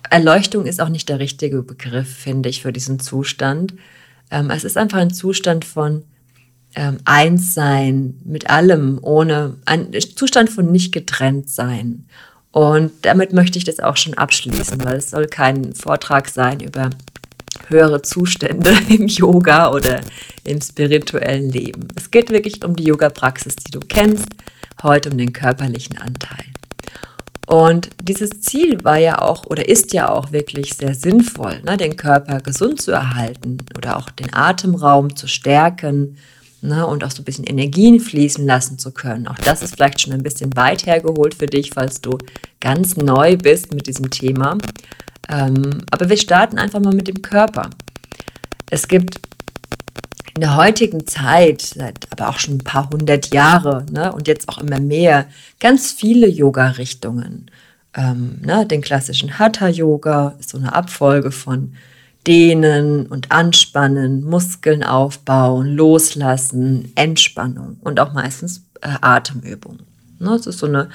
Erleuchtung 0.09 0.67
ist 0.67 0.79
auch 0.79 0.89
nicht 0.89 1.09
der 1.09 1.19
richtige 1.19 1.63
Begriff, 1.63 2.07
finde 2.07 2.49
ich, 2.49 2.61
für 2.61 2.71
diesen 2.71 2.99
Zustand. 2.99 3.73
Ähm, 4.29 4.51
es 4.51 4.63
ist 4.63 4.77
einfach 4.77 4.99
ein 4.99 5.13
Zustand 5.13 5.65
von 5.65 6.03
ähm, 6.75 6.97
Einssein 7.05 8.19
mit 8.23 8.49
allem, 8.49 8.99
ohne 9.01 9.55
ein 9.65 9.91
Zustand 10.15 10.49
von 10.49 10.71
nicht 10.71 10.91
getrennt 10.91 11.49
sein. 11.49 12.05
Und 12.51 12.91
damit 13.01 13.33
möchte 13.33 13.57
ich 13.57 13.63
das 13.63 13.79
auch 13.79 13.97
schon 13.97 14.13
abschließen, 14.13 14.83
weil 14.83 14.97
es 14.97 15.09
soll 15.09 15.25
kein 15.25 15.73
Vortrag 15.73 16.29
sein 16.29 16.59
über 16.59 16.91
höhere 17.67 18.01
Zustände 18.03 18.77
im 18.89 19.07
Yoga 19.07 19.71
oder 19.71 20.01
im 20.43 20.61
spirituellen 20.61 21.49
Leben. 21.49 21.87
Es 21.95 22.11
geht 22.11 22.29
wirklich 22.29 22.63
um 22.63 22.75
die 22.75 22.83
Yoga-Praxis, 22.83 23.55
die 23.55 23.71
du 23.71 23.79
kennst, 23.79 24.27
heute 24.83 25.09
um 25.09 25.17
den 25.17 25.33
körperlichen 25.33 25.97
Anteil. 25.97 26.52
Und 27.47 27.89
dieses 28.01 28.41
Ziel 28.41 28.83
war 28.83 28.97
ja 28.97 29.21
auch 29.21 29.45
oder 29.47 29.67
ist 29.67 29.93
ja 29.93 30.09
auch 30.09 30.31
wirklich 30.31 30.75
sehr 30.75 30.95
sinnvoll, 30.95 31.61
ne, 31.63 31.75
den 31.75 31.97
Körper 31.97 32.39
gesund 32.39 32.81
zu 32.81 32.91
erhalten 32.91 33.57
oder 33.77 33.97
auch 33.97 34.09
den 34.09 34.33
Atemraum 34.33 35.15
zu 35.15 35.27
stärken 35.27 36.17
ne, 36.61 36.87
und 36.87 37.03
auch 37.03 37.11
so 37.11 37.21
ein 37.21 37.25
bisschen 37.25 37.45
Energien 37.45 37.99
fließen 37.99 38.45
lassen 38.45 38.79
zu 38.79 38.91
können. 38.91 39.27
Auch 39.27 39.37
das 39.37 39.61
ist 39.61 39.75
vielleicht 39.75 40.01
schon 40.01 40.13
ein 40.13 40.23
bisschen 40.23 40.55
weit 40.55 40.85
hergeholt 40.85 41.35
für 41.35 41.47
dich, 41.47 41.71
falls 41.71 41.99
du 41.99 42.17
ganz 42.61 42.95
neu 42.95 43.35
bist 43.35 43.73
mit 43.73 43.87
diesem 43.87 44.09
Thema. 44.09 44.57
Ähm, 45.29 45.81
aber 45.91 46.09
wir 46.09 46.17
starten 46.17 46.57
einfach 46.57 46.79
mal 46.79 46.95
mit 46.95 47.07
dem 47.09 47.21
Körper. 47.21 47.69
Es 48.69 48.87
gibt 48.87 49.19
in 50.35 50.41
der 50.41 50.55
heutigen 50.55 51.05
Zeit, 51.05 51.61
seit 51.61 52.11
aber 52.11 52.29
auch 52.29 52.39
schon 52.39 52.55
ein 52.55 52.63
paar 52.63 52.89
hundert 52.89 53.33
Jahre 53.33 53.85
ne, 53.91 54.11
und 54.11 54.27
jetzt 54.27 54.49
auch 54.49 54.57
immer 54.57 54.79
mehr, 54.79 55.27
ganz 55.59 55.91
viele 55.91 56.27
Yoga-Richtungen. 56.27 57.51
Ähm, 57.95 58.39
ne, 58.43 58.65
den 58.65 58.81
klassischen 58.81 59.37
Hatha-Yoga 59.37 60.35
ist 60.39 60.49
so 60.49 60.57
eine 60.57 60.73
Abfolge 60.73 61.31
von 61.31 61.73
Dehnen 62.25 63.05
und 63.05 63.31
Anspannen, 63.31 64.23
Muskeln 64.23 64.83
aufbauen, 64.83 65.75
Loslassen, 65.75 66.91
Entspannung 66.95 67.77
und 67.81 67.99
auch 67.99 68.13
meistens 68.13 68.65
äh, 68.81 68.89
Atemübungen. 69.01 69.83
Ne, 70.19 70.31
es 70.31 70.47
ist 70.47 70.59
so 70.59 70.65
eine 70.65 70.89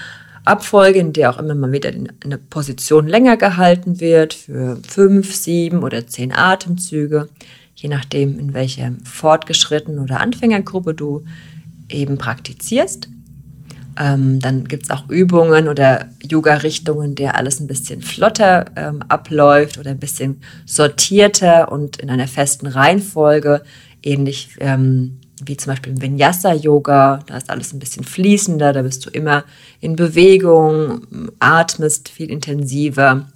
Abfolge, 0.45 0.99
in 0.99 1.13
der 1.13 1.31
auch 1.31 1.39
immer 1.39 1.55
mal 1.55 1.71
wieder 1.71 1.91
eine 1.91 2.39
Position 2.39 3.07
länger 3.07 3.37
gehalten 3.37 4.01
wird 4.01 4.35
für 4.35 4.79
fünf, 4.89 5.35
sieben 5.35 5.85
oder 5.85 6.07
zehn 6.07 6.33
Atemzüge 6.33 7.29
je 7.81 7.89
nachdem, 7.89 8.41
in 8.41 8.55
welcher 8.55 8.93
fortgeschrittenen 9.05 10.01
oder 10.01 10.21
Anfängergruppe 10.21 10.95
du 10.95 11.25
eben 11.89 12.19
praktizierst. 12.19 13.09
Ähm, 13.97 14.41
dann 14.41 14.65
gibt 14.65 14.85
es 14.85 14.91
auch 14.91 15.09
Übungen 15.09 15.69
oder 15.69 16.09
Yoga-Richtungen, 16.23 17.15
der 17.15 17.37
alles 17.37 17.61
ein 17.61 17.69
bisschen 17.69 18.03
flotter 18.03 18.67
ähm, 18.75 19.03
abläuft 19.09 19.79
oder 19.79 19.91
ein 19.93 19.99
bisschen 19.99 20.41
sortierter 20.67 21.71
und 21.71 21.99
in 21.99 22.11
einer 22.11 22.27
festen 22.27 22.67
Reihenfolge, 22.67 23.63
ähnlich 24.03 24.57
ähm, 24.59 25.21
wie 25.45 25.57
zum 25.57 25.73
Beispiel 25.73 25.93
im 25.93 26.03
Vinyasa-Yoga. 26.03 27.21
Da 27.27 27.37
ist 27.37 27.49
alles 27.49 27.73
ein 27.73 27.79
bisschen 27.79 28.05
fließender, 28.05 28.73
da 28.73 28.83
bist 28.83 29.07
du 29.07 29.11
immer 29.11 29.45
in 29.81 29.95
Bewegung, 29.95 31.31
atmest 31.39 32.09
viel 32.09 32.31
intensiver. 32.31 33.29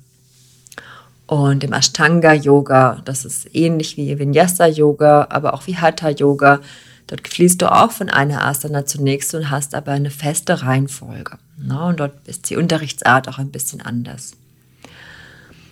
Und 1.33 1.65
im 1.65 1.73
Ashtanga-Yoga, 1.73 3.01
das 3.07 3.25
ist 3.25 3.57
ähnlich 3.57 3.97
wie 3.97 4.19
Vinyasa-Yoga, 4.19 5.29
aber 5.31 5.55
auch 5.55 5.67
wie 5.67 5.79
Hatha-Yoga. 5.79 6.61
Dort 7.07 7.27
fließt 7.27 7.63
du 7.63 7.73
auch 7.73 7.91
von 7.91 8.11
einer 8.11 8.45
Asana 8.45 8.85
zunächst 8.85 9.35
und 9.35 9.49
hast 9.49 9.75
aber 9.75 9.93
eine 9.93 10.11
feste 10.11 10.61
Reihenfolge. 10.61 11.39
Und 11.57 12.01
dort 12.01 12.29
ist 12.29 12.51
die 12.51 12.57
Unterrichtsart 12.59 13.29
auch 13.29 13.39
ein 13.39 13.51
bisschen 13.51 13.81
anders. 13.81 14.33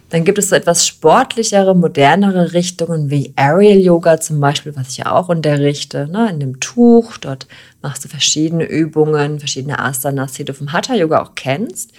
Dann 0.09 0.25
gibt 0.25 0.39
es 0.39 0.49
so 0.49 0.57
etwas 0.57 0.87
sportlichere, 0.87 1.77
modernere 1.77 2.55
Richtungen 2.55 3.11
wie 3.11 3.35
Aerial 3.37 3.81
Yoga 3.81 4.19
zum 4.19 4.41
Beispiel, 4.41 4.75
was 4.77 4.89
ich 4.89 4.97
ja 4.97 5.13
auch 5.13 5.29
unterrichte, 5.29 6.09
ne, 6.09 6.31
in 6.31 6.41
dem 6.41 6.61
Tuch. 6.61 7.19
Dort 7.19 7.47
machst 7.83 8.03
du 8.03 8.09
verschiedene 8.09 8.65
Übungen, 8.65 9.39
verschiedene 9.39 9.79
Asanas, 9.79 10.33
die 10.33 10.47
du 10.47 10.55
vom 10.55 10.73
Hatha 10.73 10.95
Yoga 10.95 11.21
auch 11.21 11.35
kennst 11.35 11.93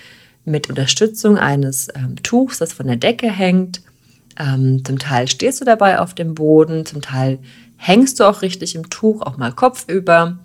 mit 0.46 0.70
Unterstützung 0.70 1.38
eines 1.38 1.88
ähm, 1.96 2.16
Tuchs, 2.24 2.58
das 2.58 2.74
von 2.74 2.88
der 2.88 2.96
Decke 2.96 3.32
hängt. 3.32 3.82
Ähm, 4.40 4.84
zum 4.86 4.98
Teil 4.98 5.28
stehst 5.28 5.62
du 5.62 5.66
dabei 5.66 6.00
auf 6.00 6.14
dem 6.14 6.36
Boden, 6.36 6.86
zum 6.86 7.02
Teil 7.02 7.40
hängst 7.78 8.20
du 8.20 8.24
auch 8.24 8.42
richtig 8.42 8.76
im 8.76 8.90
Tuch, 8.90 9.22
auch 9.22 9.38
mal 9.38 9.52
kopfüber, 9.52 10.40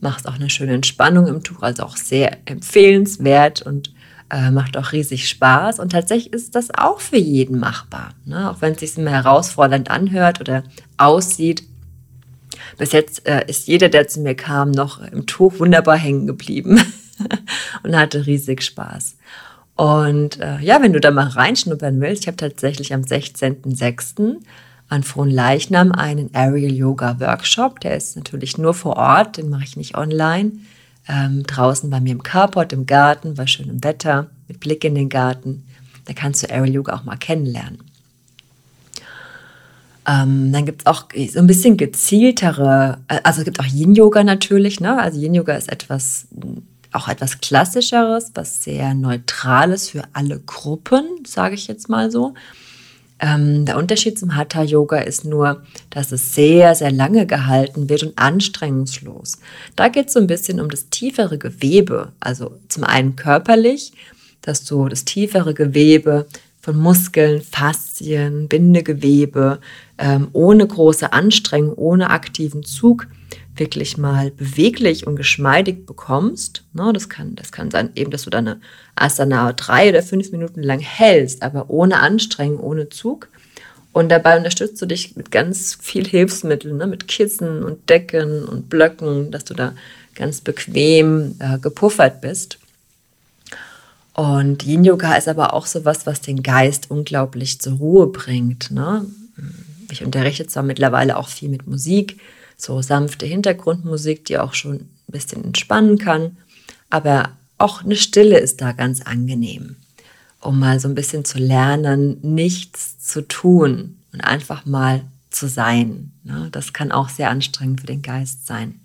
machst 0.00 0.28
auch 0.28 0.34
eine 0.34 0.50
schöne 0.50 0.74
Entspannung 0.74 1.26
im 1.26 1.42
Tuch, 1.42 1.62
also 1.62 1.84
auch 1.84 1.96
sehr 1.96 2.38
empfehlenswert 2.46 3.62
und 3.62 3.92
äh, 4.30 4.50
macht 4.50 4.76
auch 4.76 4.92
riesig 4.92 5.28
Spaß. 5.28 5.78
Und 5.78 5.92
tatsächlich 5.92 6.32
ist 6.32 6.54
das 6.54 6.68
auch 6.74 7.00
für 7.00 7.18
jeden 7.18 7.58
machbar, 7.58 8.10
ne? 8.24 8.50
auch 8.50 8.60
wenn 8.60 8.72
es 8.72 8.80
sich 8.80 8.96
immer 8.96 9.10
herausfordernd 9.10 9.90
anhört 9.90 10.40
oder 10.40 10.64
aussieht. 10.96 11.64
Bis 12.78 12.92
jetzt 12.92 13.26
äh, 13.26 13.44
ist 13.46 13.68
jeder, 13.68 13.88
der 13.88 14.08
zu 14.08 14.20
mir 14.20 14.34
kam, 14.34 14.70
noch 14.70 15.02
im 15.02 15.26
Tuch 15.26 15.58
wunderbar 15.58 15.96
hängen 15.96 16.26
geblieben. 16.26 16.80
und 17.82 17.96
hatte 17.96 18.26
riesig 18.26 18.62
Spaß. 18.62 19.16
Und 19.76 20.38
äh, 20.40 20.60
ja, 20.60 20.82
wenn 20.82 20.92
du 20.92 21.00
da 21.00 21.10
mal 21.10 21.28
reinschnuppern 21.28 22.00
willst, 22.00 22.22
ich 22.22 22.26
habe 22.28 22.36
tatsächlich 22.36 22.92
am 22.92 23.02
16.06. 23.02 24.36
an 24.88 25.02
Frohnleichnam 25.02 25.92
einen 25.92 26.34
Aerial 26.34 26.72
Yoga 26.72 27.18
Workshop. 27.20 27.80
Der 27.80 27.96
ist 27.96 28.16
natürlich 28.16 28.58
nur 28.58 28.74
vor 28.74 28.96
Ort, 28.96 29.38
den 29.38 29.48
mache 29.48 29.64
ich 29.64 29.76
nicht 29.76 29.96
online. 29.96 30.52
Ähm, 31.08 31.42
draußen 31.44 31.90
bei 31.90 32.00
mir 32.00 32.12
im 32.12 32.22
Carport, 32.22 32.72
im 32.72 32.86
Garten, 32.86 33.34
bei 33.34 33.46
schönem 33.46 33.82
Wetter, 33.82 34.30
mit 34.46 34.60
Blick 34.60 34.84
in 34.84 34.94
den 34.94 35.08
Garten. 35.08 35.64
Da 36.04 36.12
kannst 36.12 36.42
du 36.42 36.50
Aerial 36.50 36.74
Yoga 36.74 36.94
auch 36.94 37.04
mal 37.04 37.16
kennenlernen. 37.16 37.78
Ähm, 40.06 40.52
dann 40.52 40.66
gibt 40.66 40.82
es 40.82 40.86
auch 40.86 41.06
so 41.28 41.38
ein 41.38 41.46
bisschen 41.46 41.76
gezieltere, 41.76 42.98
äh, 43.08 43.20
also 43.22 43.40
es 43.40 43.44
gibt 43.44 43.60
auch 43.60 43.66
Yin-Yoga 43.66 44.24
natürlich. 44.24 44.80
Ne? 44.80 45.00
Also 45.00 45.20
Yin-Yoga 45.20 45.54
ist 45.54 45.70
etwas 45.70 46.26
auch 46.92 47.08
etwas 47.08 47.40
Klassischeres, 47.40 48.32
was 48.34 48.62
sehr 48.62 48.94
Neutrales 48.94 49.90
für 49.90 50.04
alle 50.12 50.38
Gruppen, 50.40 51.04
sage 51.26 51.54
ich 51.54 51.66
jetzt 51.66 51.88
mal 51.88 52.10
so. 52.10 52.34
Ähm, 53.22 53.66
der 53.66 53.76
Unterschied 53.76 54.18
zum 54.18 54.34
Hatha-Yoga 54.34 54.98
ist 54.98 55.24
nur, 55.24 55.62
dass 55.90 56.10
es 56.10 56.34
sehr, 56.34 56.74
sehr 56.74 56.90
lange 56.90 57.24
gehalten 57.24 57.88
wird 57.88 58.02
und 58.02 58.18
anstrengungslos. 58.18 59.38
Da 59.76 59.88
geht 59.88 60.08
es 60.08 60.14
so 60.14 60.20
ein 60.20 60.26
bisschen 60.26 60.60
um 60.60 60.68
das 60.68 60.88
tiefere 60.88 61.38
Gewebe. 61.38 62.12
Also 62.18 62.58
zum 62.68 62.82
einen 62.82 63.14
körperlich, 63.14 63.92
dass 64.42 64.64
du 64.64 64.88
das 64.88 65.04
tiefere 65.04 65.54
Gewebe 65.54 66.26
von 66.60 66.76
Muskeln, 66.76 67.42
Faszien, 67.42 68.48
Bindegewebe 68.48 69.60
ähm, 69.98 70.28
ohne 70.32 70.66
große 70.66 71.12
Anstrengung, 71.12 71.74
ohne 71.74 72.10
aktiven 72.10 72.64
Zug 72.64 73.06
wirklich 73.56 73.98
mal 73.98 74.30
beweglich 74.30 75.06
und 75.06 75.16
geschmeidig 75.16 75.86
bekommst. 75.86 76.64
Ne, 76.72 76.90
das, 76.92 77.08
kann, 77.08 77.34
das 77.36 77.52
kann 77.52 77.70
sein, 77.70 77.90
eben, 77.94 78.10
dass 78.10 78.22
du 78.22 78.30
deine 78.30 78.60
Asana 78.96 79.52
drei 79.52 79.90
oder 79.90 80.02
fünf 80.02 80.32
Minuten 80.32 80.62
lang 80.62 80.80
hältst, 80.80 81.42
aber 81.42 81.68
ohne 81.68 82.00
Anstrengung, 82.00 82.60
ohne 82.60 82.88
Zug. 82.88 83.28
Und 83.92 84.08
dabei 84.08 84.38
unterstützt 84.38 84.80
du 84.80 84.86
dich 84.86 85.16
mit 85.16 85.30
ganz 85.30 85.76
viel 85.80 86.06
Hilfsmitteln, 86.06 86.78
ne, 86.78 86.86
mit 86.86 87.08
Kissen 87.08 87.62
und 87.62 87.90
Decken 87.90 88.44
und 88.44 88.70
Blöcken, 88.70 89.30
dass 89.30 89.44
du 89.44 89.54
da 89.54 89.74
ganz 90.14 90.40
bequem 90.40 91.36
äh, 91.38 91.58
gepuffert 91.58 92.20
bist. 92.20 92.58
Und 94.14 94.64
Yin 94.64 94.84
Yoga 94.84 95.14
ist 95.16 95.28
aber 95.28 95.54
auch 95.54 95.66
so 95.66 95.84
was, 95.84 96.06
was 96.06 96.20
den 96.20 96.42
Geist 96.42 96.90
unglaublich 96.90 97.60
zur 97.60 97.74
Ruhe 97.74 98.06
bringt. 98.06 98.70
Ne? 98.70 99.06
Ich 99.90 100.04
unterrichte 100.04 100.46
zwar 100.46 100.62
mittlerweile 100.62 101.16
auch 101.16 101.28
viel 101.28 101.48
mit 101.48 101.66
Musik, 101.66 102.18
so 102.62 102.80
sanfte 102.80 103.26
Hintergrundmusik, 103.26 104.24
die 104.24 104.38
auch 104.38 104.54
schon 104.54 104.74
ein 104.76 104.88
bisschen 105.08 105.44
entspannen 105.44 105.98
kann, 105.98 106.36
aber 106.90 107.30
auch 107.58 107.84
eine 107.84 107.96
Stille 107.96 108.38
ist 108.38 108.60
da 108.60 108.72
ganz 108.72 109.02
angenehm, 109.02 109.76
um 110.40 110.60
mal 110.60 110.78
so 110.78 110.88
ein 110.88 110.94
bisschen 110.94 111.24
zu 111.24 111.38
lernen, 111.38 112.18
nichts 112.22 112.98
zu 112.98 113.26
tun 113.26 113.98
und 114.12 114.20
einfach 114.20 114.64
mal 114.64 115.02
zu 115.30 115.48
sein. 115.48 116.12
Ne? 116.22 116.48
Das 116.52 116.72
kann 116.72 116.92
auch 116.92 117.08
sehr 117.08 117.30
anstrengend 117.30 117.80
für 117.80 117.86
den 117.86 118.02
Geist 118.02 118.46
sein. 118.46 118.78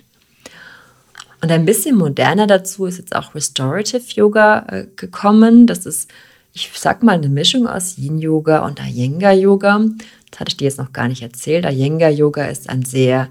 Und 1.41 1.51
ein 1.51 1.65
bisschen 1.65 1.96
moderner 1.96 2.48
dazu 2.48 2.88
ist 2.88 2.98
jetzt 2.98 3.15
auch 3.15 3.36
Restorative 3.36 4.12
Yoga 4.15 4.65
äh, 4.69 4.88
gekommen. 4.96 5.67
Das 5.67 5.86
ist, 5.86 6.10
ich 6.51 6.72
sag 6.75 7.03
mal, 7.03 7.17
eine 7.17 7.29
Mischung 7.29 7.67
aus 7.67 7.96
Yin 7.98 8.17
Yoga 8.17 8.65
und 8.65 8.79
Iyengar 8.79 9.34
Yoga. 9.34 9.86
Das 10.31 10.39
hatte 10.39 10.50
ich 10.50 10.57
dir 10.57 10.65
jetzt 10.65 10.79
noch 10.79 10.93
gar 10.93 11.07
nicht 11.07 11.22
erzählt. 11.22 11.65
Iyengar 11.65 12.10
Yoga 12.10 12.46
ist 12.46 12.69
ein 12.69 12.84
sehr 12.84 13.29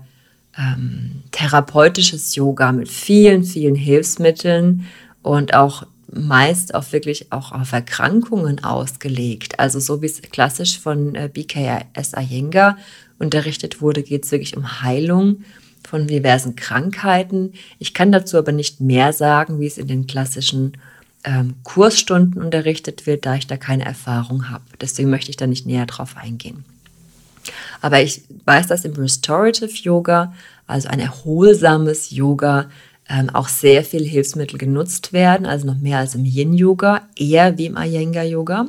ähm, 0.59 1.23
therapeutisches 1.33 2.35
Yoga 2.35 2.73
mit 2.73 2.89
vielen, 2.89 3.45
vielen 3.45 3.75
Hilfsmitteln 3.75 4.87
und 5.23 5.55
auch 5.55 5.87
meist 6.13 6.75
auch 6.75 6.93
wirklich 6.93 7.33
auch 7.33 7.53
auf 7.53 7.73
Erkrankungen 7.73 8.63
ausgelegt. 8.65 9.59
Also 9.59 9.81
so 9.81 10.03
wie 10.03 10.07
es 10.07 10.23
klassisch 10.23 10.79
von 10.79 11.15
äh, 11.15 11.29
BKS 11.33 12.13
Iyengar 12.17 12.79
unterrichtet 13.19 13.81
wurde, 13.81 14.03
geht 14.03 14.25
es 14.25 14.33
wirklich 14.33 14.57
um 14.57 14.83
Heilung 14.83 15.43
von 15.87 16.07
diversen 16.07 16.57
Krankheiten. 16.57 17.53
Ich 17.79 17.95
kann 17.95 18.13
dazu 18.13 18.39
aber 18.39 18.53
nicht 18.53 18.81
mehr 18.81 19.13
sagen, 19.13 19.61
wie 19.61 19.67
es 19.67 19.79
in 19.79 19.89
den 19.89 20.07
klassischen 20.07 20.73
ähm, 21.25 21.55
Kursstunden 21.65 22.43
unterrichtet 22.43 23.07
wird, 23.07 23.27
da 23.27 23.35
ich 23.35 23.47
da 23.47 23.57
keine 23.57 23.85
Erfahrung 23.85 24.49
habe. 24.49 24.65
Deswegen 24.81 25.11
möchte 25.11 25.31
ich 25.31 25.37
da 25.37 25.47
nicht 25.47 25.67
näher 25.67 25.87
drauf 25.87 26.17
eingehen. 26.17 26.65
Aber 27.81 28.00
ich 28.00 28.23
weiß, 28.45 28.67
dass 28.69 28.85
im 28.85 28.95
Restorative 28.95 29.73
Yoga, 29.83 30.35
also 30.67 30.88
ein 30.88 31.00
erholsames 31.00 32.11
Yoga, 32.11 32.69
ähm, 33.09 33.31
auch 33.31 33.49
sehr 33.49 33.85
viele 33.85 34.05
Hilfsmittel 34.05 34.59
genutzt 34.59 35.12
werden, 35.12 35.47
also 35.47 35.67
noch 35.67 35.79
mehr 35.79 35.99
als 35.99 36.15
im 36.15 36.25
Yin-Yoga, 36.25 37.09
eher 37.17 37.57
wie 37.57 37.67
im 37.67 37.76
Iyengar-Yoga. 37.76 38.67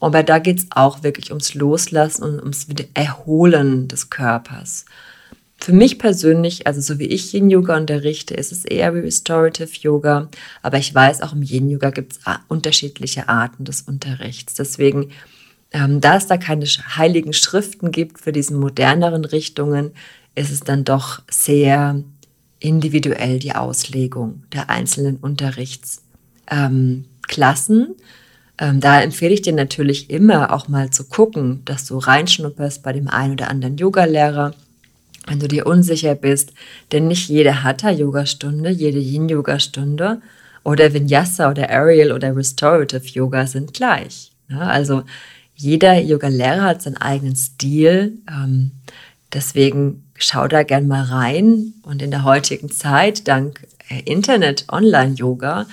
Aber 0.00 0.24
da 0.24 0.40
geht 0.40 0.58
es 0.58 0.66
auch 0.70 1.04
wirklich 1.04 1.30
ums 1.30 1.54
Loslassen 1.54 2.24
und 2.24 2.40
ums 2.40 2.66
Erholen 2.94 3.86
des 3.86 4.10
Körpers. 4.10 4.84
Für 5.58 5.72
mich 5.72 6.00
persönlich, 6.00 6.66
also 6.66 6.80
so 6.80 6.98
wie 6.98 7.06
ich 7.06 7.32
Yin-Yoga 7.32 7.76
unterrichte, 7.76 8.34
ist 8.34 8.50
es 8.50 8.64
eher 8.64 8.96
wie 8.96 8.98
Restorative 8.98 9.70
Yoga. 9.80 10.28
Aber 10.60 10.78
ich 10.78 10.92
weiß, 10.92 11.22
auch 11.22 11.32
im 11.32 11.42
Yin-Yoga 11.42 11.90
gibt 11.90 12.14
es 12.14 12.18
unterschiedliche 12.48 13.28
Arten 13.28 13.64
des 13.64 13.82
Unterrichts. 13.82 14.54
Deswegen, 14.54 15.12
ähm, 15.72 16.00
da 16.00 16.16
es 16.16 16.26
da 16.26 16.36
keine 16.36 16.64
heiligen 16.64 17.32
Schriften 17.32 17.90
gibt 17.90 18.20
für 18.20 18.32
diese 18.32 18.54
moderneren 18.54 19.24
Richtungen, 19.24 19.92
ist 20.34 20.50
es 20.50 20.60
dann 20.60 20.84
doch 20.84 21.22
sehr 21.30 22.02
individuell 22.58 23.38
die 23.38 23.54
Auslegung 23.54 24.44
der 24.52 24.70
einzelnen 24.70 25.16
Unterrichtsklassen. 25.16 26.04
Ähm, 26.50 27.94
ähm, 28.58 28.80
da 28.80 29.00
empfehle 29.00 29.34
ich 29.34 29.42
dir 29.42 29.52
natürlich 29.52 30.10
immer 30.10 30.52
auch 30.52 30.68
mal 30.68 30.90
zu 30.90 31.04
gucken, 31.04 31.62
dass 31.64 31.86
du 31.86 31.98
reinschnupperst 31.98 32.82
bei 32.82 32.92
dem 32.92 33.08
einen 33.08 33.32
oder 33.32 33.50
anderen 33.50 33.76
Yogalehrer 33.76 34.54
wenn 35.26 35.38
du 35.38 35.48
dir 35.48 35.66
unsicher 35.66 36.14
bist, 36.14 36.52
denn 36.90 37.08
nicht 37.08 37.28
jede 37.28 37.62
Hatha-Yoga-Stunde, 37.62 38.70
jede 38.70 38.98
Yin-Yoga-Stunde 38.98 40.20
oder 40.64 40.92
Vinyasa 40.92 41.50
oder 41.50 41.70
Aerial 41.70 42.12
oder 42.12 42.34
Restorative 42.34 43.06
Yoga 43.06 43.46
sind 43.46 43.74
gleich. 43.74 44.32
Ja, 44.48 44.60
also 44.60 45.04
jeder 45.62 46.00
Yoga-Lehrer 46.00 46.62
hat 46.62 46.82
seinen 46.82 46.96
eigenen 46.96 47.36
Stil. 47.36 48.18
Ähm, 48.28 48.72
deswegen 49.32 50.04
schau 50.16 50.48
da 50.48 50.64
gern 50.64 50.88
mal 50.88 51.04
rein. 51.04 51.74
Und 51.84 52.02
in 52.02 52.10
der 52.10 52.24
heutigen 52.24 52.68
Zeit, 52.68 53.28
dank 53.28 53.64
äh, 53.88 54.00
Internet, 54.00 54.64
Online-Yoga, 54.68 55.66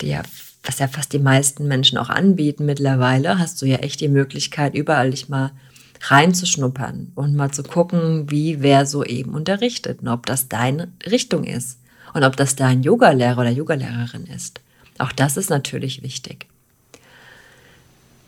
ja, 0.00 0.22
was 0.62 0.78
ja 0.78 0.88
fast 0.88 1.12
die 1.12 1.18
meisten 1.18 1.68
Menschen 1.68 1.98
auch 1.98 2.08
anbieten 2.08 2.64
mittlerweile, 2.64 3.38
hast 3.38 3.60
du 3.60 3.66
ja 3.66 3.76
echt 3.76 4.00
die 4.00 4.08
Möglichkeit, 4.08 4.74
überall 4.74 5.10
dich 5.10 5.28
mal 5.28 5.52
reinzuschnuppern 6.00 7.12
und 7.14 7.34
mal 7.34 7.50
zu 7.50 7.62
gucken, 7.62 8.30
wie 8.30 8.62
wer 8.62 8.86
so 8.86 9.04
eben 9.04 9.34
unterrichtet 9.34 10.00
und 10.00 10.08
ob 10.08 10.24
das 10.24 10.48
deine 10.48 10.90
Richtung 11.04 11.44
ist 11.44 11.80
und 12.14 12.24
ob 12.24 12.36
das 12.36 12.56
dein 12.56 12.82
Yogalehrer 12.82 13.42
oder 13.42 13.50
Yogalehrerin 13.50 14.24
ist. 14.26 14.60
Auch 14.98 15.12
das 15.12 15.36
ist 15.36 15.50
natürlich 15.50 16.02
wichtig. 16.02 16.46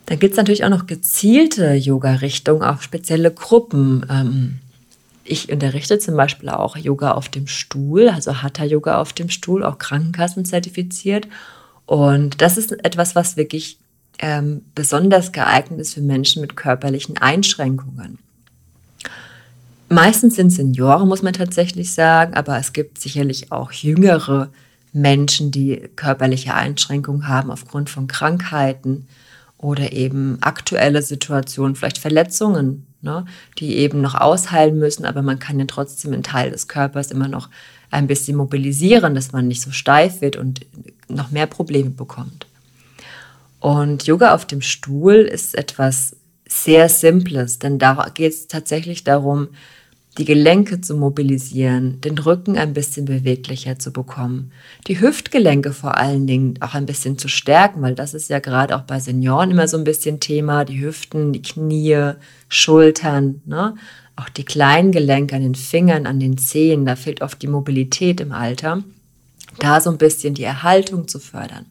Dann 0.06 0.20
gibt 0.20 0.32
es 0.32 0.36
natürlich 0.38 0.64
auch 0.64 0.70
noch 0.70 0.86
gezielte 0.86 1.74
Yoga-Richtungen, 1.74 2.62
auch 2.62 2.80
spezielle 2.80 3.32
Gruppen. 3.32 4.06
Ähm, 4.08 4.58
ich 5.24 5.50
unterrichte 5.50 5.98
zum 5.98 6.16
Beispiel 6.16 6.48
auch 6.48 6.76
Yoga 6.76 7.12
auf 7.12 7.28
dem 7.28 7.48
Stuhl, 7.48 8.08
also 8.08 8.42
Hatha-Yoga 8.42 9.00
auf 9.00 9.12
dem 9.12 9.28
Stuhl, 9.28 9.64
auch 9.64 9.78
Krankenkassen 9.78 10.44
zertifiziert. 10.44 11.26
Und 11.86 12.40
das 12.40 12.56
ist 12.56 12.72
etwas, 12.84 13.16
was 13.16 13.36
wirklich 13.36 13.78
ähm, 14.20 14.62
besonders 14.74 15.32
geeignet 15.32 15.80
ist 15.80 15.94
für 15.94 16.00
Menschen 16.00 16.40
mit 16.40 16.56
körperlichen 16.56 17.18
Einschränkungen. 17.18 18.18
Meistens 19.88 20.36
sind 20.36 20.50
Senioren, 20.50 21.08
muss 21.08 21.22
man 21.22 21.32
tatsächlich 21.32 21.92
sagen, 21.92 22.34
aber 22.34 22.58
es 22.58 22.72
gibt 22.72 23.00
sicherlich 23.00 23.52
auch 23.52 23.72
jüngere 23.72 24.50
Menschen, 24.92 25.50
die 25.50 25.88
körperliche 25.94 26.54
Einschränkungen 26.54 27.28
haben 27.28 27.50
aufgrund 27.50 27.90
von 27.90 28.06
Krankheiten 28.06 29.06
oder 29.66 29.92
eben 29.92 30.38
aktuelle 30.42 31.02
Situationen, 31.02 31.74
vielleicht 31.74 31.98
Verletzungen, 31.98 32.86
ne, 33.02 33.24
die 33.58 33.78
eben 33.78 34.00
noch 34.00 34.14
ausheilen 34.14 34.78
müssen, 34.78 35.04
aber 35.04 35.22
man 35.22 35.40
kann 35.40 35.58
ja 35.58 35.64
trotzdem 35.66 36.12
einen 36.12 36.22
Teil 36.22 36.52
des 36.52 36.68
Körpers 36.68 37.10
immer 37.10 37.26
noch 37.26 37.48
ein 37.90 38.06
bisschen 38.06 38.36
mobilisieren, 38.36 39.16
dass 39.16 39.32
man 39.32 39.48
nicht 39.48 39.60
so 39.60 39.72
steif 39.72 40.20
wird 40.20 40.36
und 40.36 40.64
noch 41.08 41.32
mehr 41.32 41.48
Probleme 41.48 41.90
bekommt. 41.90 42.46
Und 43.58 44.06
Yoga 44.06 44.34
auf 44.34 44.44
dem 44.44 44.62
Stuhl 44.62 45.16
ist 45.16 45.56
etwas 45.56 46.14
sehr 46.48 46.88
Simples, 46.88 47.58
denn 47.58 47.80
da 47.80 48.08
geht 48.14 48.34
es 48.34 48.46
tatsächlich 48.46 49.02
darum, 49.02 49.48
die 50.18 50.24
Gelenke 50.24 50.80
zu 50.80 50.96
mobilisieren, 50.96 52.00
den 52.00 52.18
Rücken 52.18 52.56
ein 52.56 52.72
bisschen 52.72 53.04
beweglicher 53.04 53.78
zu 53.78 53.92
bekommen, 53.92 54.52
die 54.86 55.00
Hüftgelenke 55.00 55.72
vor 55.72 55.98
allen 55.98 56.26
Dingen 56.26 56.54
auch 56.60 56.74
ein 56.74 56.86
bisschen 56.86 57.18
zu 57.18 57.28
stärken, 57.28 57.82
weil 57.82 57.94
das 57.94 58.14
ist 58.14 58.30
ja 58.30 58.38
gerade 58.38 58.76
auch 58.76 58.82
bei 58.82 58.98
Senioren 58.98 59.50
immer 59.50 59.68
so 59.68 59.76
ein 59.76 59.84
bisschen 59.84 60.20
Thema, 60.20 60.64
die 60.64 60.80
Hüften, 60.80 61.32
die 61.32 61.42
Knie, 61.42 62.12
Schultern, 62.48 63.42
ne? 63.44 63.74
auch 64.16 64.30
die 64.30 64.44
kleinen 64.44 64.92
Gelenke 64.92 65.36
an 65.36 65.42
den 65.42 65.54
Fingern, 65.54 66.06
an 66.06 66.18
den 66.18 66.38
Zehen, 66.38 66.86
da 66.86 66.96
fehlt 66.96 67.20
oft 67.20 67.42
die 67.42 67.48
Mobilität 67.48 68.20
im 68.20 68.32
Alter, 68.32 68.82
da 69.58 69.80
so 69.80 69.90
ein 69.90 69.98
bisschen 69.98 70.34
die 70.34 70.44
Erhaltung 70.44 71.08
zu 71.08 71.18
fördern 71.18 71.66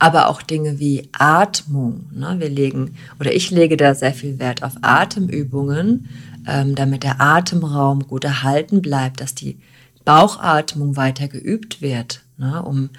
aber 0.00 0.28
auch 0.28 0.42
Dinge 0.42 0.80
wie 0.80 1.08
Atmung. 1.12 2.06
Ne? 2.12 2.36
Wir 2.38 2.48
legen 2.48 2.96
oder 3.20 3.32
ich 3.32 3.50
lege 3.50 3.76
da 3.76 3.94
sehr 3.94 4.14
viel 4.14 4.38
Wert 4.38 4.62
auf 4.62 4.72
Atemübungen, 4.80 6.08
ähm, 6.50 6.74
damit 6.74 7.04
der 7.04 7.20
Atemraum 7.20 8.06
gut 8.06 8.24
erhalten 8.24 8.82
bleibt, 8.82 9.20
dass 9.20 9.34
die 9.34 9.58
Bauchatmung 10.04 10.96
weiter 10.96 11.28
geübt 11.28 11.80
wird, 11.80 12.22
ne? 12.36 12.62
um 12.62 12.90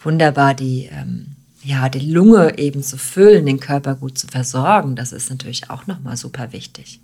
wunderbar 0.00 0.54
die, 0.54 0.90
ähm, 0.92 1.36
ja, 1.62 1.88
die 1.88 2.12
Lunge 2.12 2.58
eben 2.58 2.82
zu 2.82 2.98
füllen, 2.98 3.46
den 3.46 3.60
Körper 3.60 3.94
gut 3.94 4.18
zu 4.18 4.26
versorgen. 4.26 4.94
Das 4.94 5.12
ist 5.12 5.30
natürlich 5.30 5.70
auch 5.70 5.86
nochmal 5.86 6.16
super 6.16 6.52
wichtig. 6.52 7.00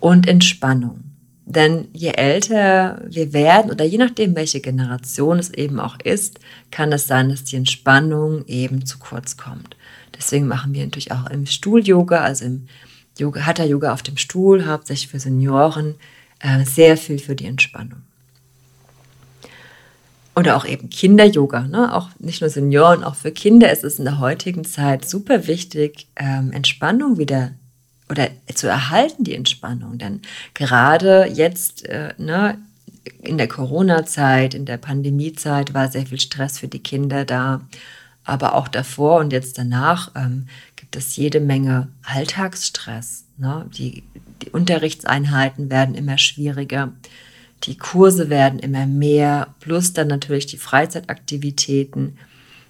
Und 0.00 0.28
Entspannung. 0.28 1.00
Denn 1.44 1.88
je 1.94 2.10
älter 2.10 3.00
wir 3.08 3.32
werden 3.32 3.70
oder 3.70 3.84
je 3.84 3.96
nachdem, 3.96 4.36
welche 4.36 4.60
Generation 4.60 5.38
es 5.38 5.48
eben 5.50 5.80
auch 5.80 5.98
ist, 6.04 6.40
kann 6.70 6.92
es 6.92 7.06
sein, 7.06 7.30
dass 7.30 7.44
die 7.44 7.56
Entspannung 7.56 8.44
eben 8.46 8.84
zu 8.84 8.98
kurz 8.98 9.38
kommt. 9.38 9.76
Deswegen 10.16 10.46
machen 10.46 10.74
wir 10.74 10.84
natürlich 10.84 11.10
auch 11.10 11.30
im 11.30 11.46
Stuhl-Yoga, 11.46 12.20
also 12.20 12.44
im 12.44 12.68
Yoga, 13.18 13.46
Hatha-Yoga 13.46 13.92
auf 13.92 14.02
dem 14.02 14.16
Stuhl, 14.16 14.66
hauptsächlich 14.66 15.08
für 15.08 15.20
Senioren, 15.20 15.96
äh, 16.40 16.64
sehr 16.64 16.96
viel 16.96 17.18
für 17.18 17.34
die 17.34 17.46
Entspannung. 17.46 18.02
Oder 20.36 20.56
auch 20.56 20.64
eben 20.64 20.88
Kinder-Yoga, 20.88 21.62
ne? 21.62 21.92
auch 21.94 22.10
nicht 22.20 22.40
nur 22.40 22.50
Senioren, 22.50 23.02
auch 23.02 23.16
für 23.16 23.32
Kinder 23.32 23.72
ist 23.72 23.82
es 23.82 23.98
in 23.98 24.04
der 24.04 24.20
heutigen 24.20 24.64
Zeit 24.64 25.08
super 25.08 25.48
wichtig, 25.48 26.06
ähm, 26.14 26.52
Entspannung 26.52 27.18
wieder 27.18 27.52
oder 28.08 28.28
zu 28.54 28.68
erhalten, 28.68 29.24
die 29.24 29.34
Entspannung. 29.34 29.98
Denn 29.98 30.22
gerade 30.54 31.26
jetzt, 31.26 31.86
äh, 31.86 32.14
ne, 32.18 32.58
in 33.22 33.38
der 33.38 33.48
Corona-Zeit, 33.48 34.54
in 34.54 34.64
der 34.64 34.76
Pandemie-Zeit 34.76 35.74
war 35.74 35.90
sehr 35.90 36.06
viel 36.06 36.20
Stress 36.20 36.58
für 36.58 36.68
die 36.68 36.82
Kinder 36.82 37.24
da. 37.24 37.62
Aber 38.24 38.54
auch 38.54 38.68
davor 38.68 39.20
und 39.20 39.32
jetzt 39.32 39.56
danach 39.56 40.12
ähm, 40.14 40.48
es 40.96 41.16
jede 41.16 41.40
Menge 41.40 41.88
Alltagsstress. 42.04 43.24
Ne? 43.36 43.66
Die, 43.76 44.04
die 44.42 44.50
Unterrichtseinheiten 44.50 45.70
werden 45.70 45.94
immer 45.94 46.18
schwieriger. 46.18 46.92
Die 47.64 47.76
Kurse 47.76 48.30
werden 48.30 48.58
immer 48.58 48.86
mehr, 48.86 49.54
plus 49.60 49.92
dann 49.92 50.08
natürlich 50.08 50.46
die 50.46 50.58
Freizeitaktivitäten, 50.58 52.18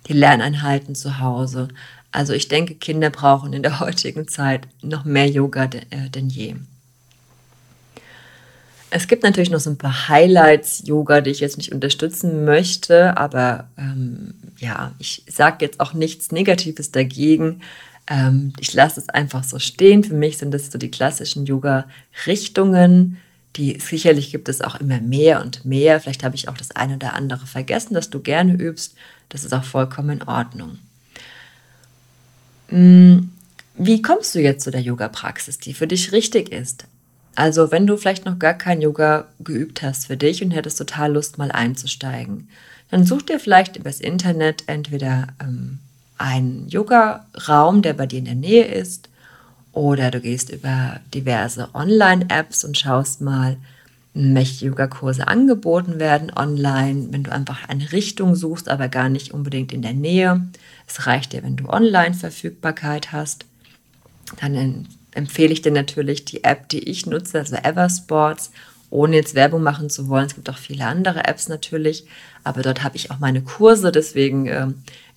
die 0.07 0.15
Lerneinheiten 0.15 0.95
zu 0.95 1.19
Hause. 1.19 1.69
Also 2.11 2.33
ich 2.33 2.49
denke, 2.49 2.75
Kinder 2.75 3.11
brauchen 3.11 3.53
in 3.53 3.63
der 3.63 3.81
heutigen 3.81 4.29
Zeit 4.29 4.67
noch 4.83 5.05
mehr 5.05 5.29
Yoga 5.29 5.65
äh, 5.65 6.09
denn 6.11 6.29
je. 6.29 6.57
Es 8.91 9.07
gibt 9.07 9.23
natürlich 9.23 9.51
noch 9.51 9.61
so 9.61 9.69
ein 9.69 9.77
paar 9.77 10.09
Highlights-Yoga, 10.09 11.21
die 11.21 11.31
ich 11.31 11.41
jetzt 11.41 11.59
nicht 11.59 11.73
unterstützen 11.73 12.47
möchte, 12.47 13.19
aber 13.19 13.69
ähm, 13.77 14.33
ja, 14.57 14.93
ich 14.99 15.25
sage 15.29 15.59
jetzt 15.61 15.79
auch 15.81 15.93
nichts 15.93 16.33
Negatives 16.33 16.91
dagegen. 16.91 17.61
Ähm, 18.09 18.53
ich 18.59 18.73
lasse 18.73 19.01
es 19.01 19.09
einfach 19.09 19.45
so 19.45 19.59
stehen. 19.59 20.03
Für 20.03 20.15
mich 20.15 20.39
sind 20.39 20.53
das 20.53 20.71
so 20.71 20.79
die 20.79 20.91
klassischen 20.91 21.47
Yoga-Richtungen. 21.47 23.19
Die 23.57 23.79
sicherlich 23.81 24.31
gibt 24.31 24.49
es 24.49 24.61
auch 24.61 24.77
immer 24.77 25.01
mehr 25.01 25.43
und 25.43 25.65
mehr. 25.65 26.01
Vielleicht 26.01 26.25
habe 26.25 26.37
ich 26.37 26.49
auch 26.49 26.57
das 26.57 26.71
eine 26.71 26.95
oder 26.95 27.15
andere 27.15 27.47
vergessen, 27.47 27.95
dass 27.95 28.11
du 28.11 28.21
gerne 28.21 28.55
übst. 28.55 28.95
Das 29.29 29.45
ist 29.45 29.53
auch 29.53 29.65
vollkommen 29.65 30.21
in 30.21 30.23
Ordnung. 30.23 30.79
Hm, 32.69 33.31
wie 33.75 34.03
kommst 34.03 34.35
du 34.35 34.41
jetzt 34.41 34.65
zu 34.65 34.71
der 34.71 34.81
Yoga-Praxis, 34.81 35.59
die 35.59 35.75
für 35.75 35.87
dich 35.87 36.13
richtig 36.13 36.53
ist? 36.53 36.85
Also, 37.35 37.71
wenn 37.71 37.87
du 37.87 37.97
vielleicht 37.97 38.25
noch 38.25 38.39
gar 38.39 38.55
kein 38.55 38.83
Yoga 38.83 39.29
geübt 39.39 39.83
hast 39.83 40.07
für 40.07 40.17
dich 40.17 40.43
und 40.43 40.51
hättest 40.51 40.79
total 40.79 41.13
Lust, 41.13 41.39
mal 41.39 41.53
einzusteigen, 41.53 42.49
dann 42.91 43.05
such 43.05 43.23
dir 43.23 43.39
vielleicht 43.39 43.77
übers 43.77 44.01
Internet 44.01 44.65
entweder 44.67 45.29
ähm, 45.41 45.79
einen 46.19 46.69
Yoga-Raum, 46.69 47.83
der 47.83 47.95
bei 47.95 48.07
dir 48.07 48.19
in 48.19 48.25
der 48.27 48.35
Nähe 48.35 48.65
ist, 48.65 49.09
oder 49.73 50.11
du 50.11 50.21
gehst 50.21 50.51
über 50.51 51.01
diverse 51.15 51.69
Online-Apps 51.75 52.65
und 52.65 52.77
schaust 52.77 53.21
mal, 53.21 53.57
welche 54.15 54.67
Yogakurse 54.67 55.29
angeboten 55.29 56.01
werden 56.01 56.33
online, 56.35 57.09
wenn 57.11 57.23
du 57.23 57.31
einfach 57.31 57.69
eine 57.69 57.93
Richtung 57.93 58.35
suchst, 58.35 58.69
aber 58.69 58.89
gar 58.89 59.09
nicht 59.09 59.33
unbedingt 59.33 59.73
in 59.73 59.83
der 59.83 59.93
Nähe. 59.93 60.49
Es 60.89 61.07
reicht 61.07 61.33
dir, 61.33 61.45
wenn 61.45 61.57
du 61.57 61.69
Online-Verfügbarkeit 61.69 63.13
hast. 63.13 63.45
Dann 64.41 64.89
empfehle 65.13 65.53
ich 65.53 65.63
dir 65.63 65.73
natürlich 65.73 66.25
die 66.25 66.43
App, 66.43 66.69
die 66.69 66.89
ich 66.89 67.07
nutze, 67.07 67.39
also 67.39 67.57
Eversports, 67.57 68.51
ohne 68.91 69.17
jetzt 69.17 69.35
Werbung 69.35 69.63
machen 69.63 69.91
zu 69.91 70.09
wollen. 70.09 70.27
Es 70.27 70.35
gibt 70.35 70.51
auch 70.51 70.59
viele 70.59 70.87
andere 70.87 71.25
Apps 71.25 71.49
natürlich, 71.49 72.05
aber 72.43 72.63
dort 72.63 72.83
habe 72.83 72.97
ich 72.97 73.11
auch 73.11 73.19
meine 73.19 73.43
Kurse, 73.43 73.93
deswegen 73.93 74.47
äh, 74.47 74.67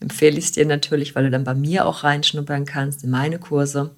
empfehle 0.01 0.37
ich 0.37 0.45
es 0.45 0.51
dir 0.51 0.65
natürlich, 0.65 1.15
weil 1.15 1.25
du 1.25 1.31
dann 1.31 1.43
bei 1.43 1.53
mir 1.53 1.85
auch 1.85 2.03
reinschnuppern 2.03 2.65
kannst 2.65 3.03
in 3.03 3.09
meine 3.09 3.39
Kurse. 3.39 3.91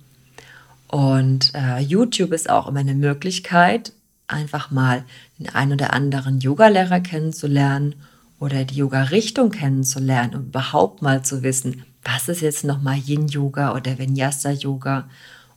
Und 0.87 1.53
äh, 1.55 1.79
YouTube 1.79 2.33
ist 2.33 2.49
auch 2.49 2.67
immer 2.67 2.81
eine 2.81 2.93
Möglichkeit, 2.93 3.93
einfach 4.27 4.69
mal 4.69 5.03
den 5.39 5.49
einen 5.49 5.73
oder 5.73 5.93
anderen 5.93 6.39
Yogalehrer 6.39 6.99
kennenzulernen 6.99 7.95
oder 8.39 8.65
die 8.65 8.75
Yoga-Richtung 8.75 9.49
kennenzulernen 9.49 10.35
und 10.35 10.47
überhaupt 10.47 11.01
mal 11.01 11.23
zu 11.23 11.41
wissen, 11.41 11.83
was 12.03 12.27
ist 12.27 12.41
jetzt 12.41 12.63
nochmal 12.63 12.97
Yin-Yoga 12.97 13.73
oder 13.73 13.97
Vinyasa-Yoga 13.97 15.09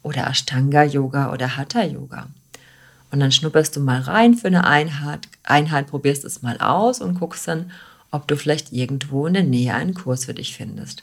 oder 0.03 0.29
Ashtanga-Yoga 0.29 1.33
oder 1.33 1.57
Hatha-Yoga. 1.57 2.29
Und 3.11 3.21
dann 3.21 3.33
schnupperst 3.33 3.75
du 3.77 3.81
mal 3.81 4.01
rein 4.01 4.35
für 4.35 4.47
eine 4.47 4.65
Einheit, 4.65 5.29
Einheit, 5.43 5.89
probierst 5.89 6.25
es 6.25 6.43
mal 6.43 6.59
aus 6.59 7.01
und 7.01 7.19
guckst 7.19 7.49
dann, 7.49 7.71
ob 8.11 8.29
du 8.29 8.37
vielleicht 8.37 8.73
irgendwo 8.73 9.27
in 9.27 9.35
der 9.35 9.43
Nähe 9.43 9.75
einen 9.75 9.95
Kurs 9.95 10.25
für 10.27 10.35
dich 10.35 10.57
findest. 10.57 11.03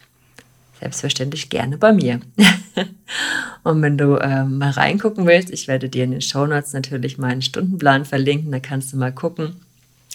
Selbstverständlich 0.79 1.49
gerne 1.49 1.77
bei 1.77 1.93
mir. 1.93 2.19
und 3.63 3.81
wenn 3.81 3.97
du 3.97 4.15
äh, 4.15 4.43
mal 4.43 4.71
reingucken 4.71 5.25
willst, 5.25 5.49
ich 5.51 5.67
werde 5.67 5.89
dir 5.89 6.03
in 6.03 6.11
den 6.11 6.21
Shownotes 6.21 6.73
natürlich 6.73 7.17
meinen 7.17 7.41
Stundenplan 7.41 8.05
verlinken, 8.05 8.51
da 8.51 8.59
kannst 8.59 8.91
du 8.91 8.97
mal 8.97 9.13
gucken. 9.13 9.55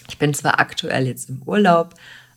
Ich 0.07 0.17
bin 0.17 0.33
zwar 0.33 0.59
aktuell 0.59 1.07
jetzt 1.07 1.29
im 1.29 1.41
Urlaub, 1.45 1.95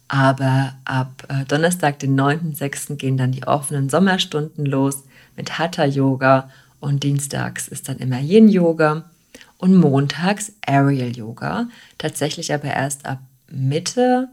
aber 0.08 0.74
ab 0.84 1.26
äh, 1.28 1.44
Donnerstag, 1.46 1.98
den 1.98 2.18
9.6. 2.18 2.96
gehen 2.96 3.16
dann 3.16 3.32
die 3.32 3.46
offenen 3.46 3.88
Sommerstunden 3.88 4.66
los 4.66 5.04
mit 5.36 5.58
Hatha 5.58 5.84
Yoga 5.84 6.50
und 6.80 7.02
dienstags 7.02 7.68
ist 7.68 7.88
dann 7.88 7.98
immer 7.98 8.20
Yin 8.20 8.48
Yoga 8.48 9.04
und 9.58 9.76
montags 9.76 10.52
Aerial 10.66 11.16
Yoga. 11.16 11.68
Tatsächlich 11.96 12.52
aber 12.52 12.68
erst 12.68 13.06
ab 13.06 13.20
Mitte 13.48 14.28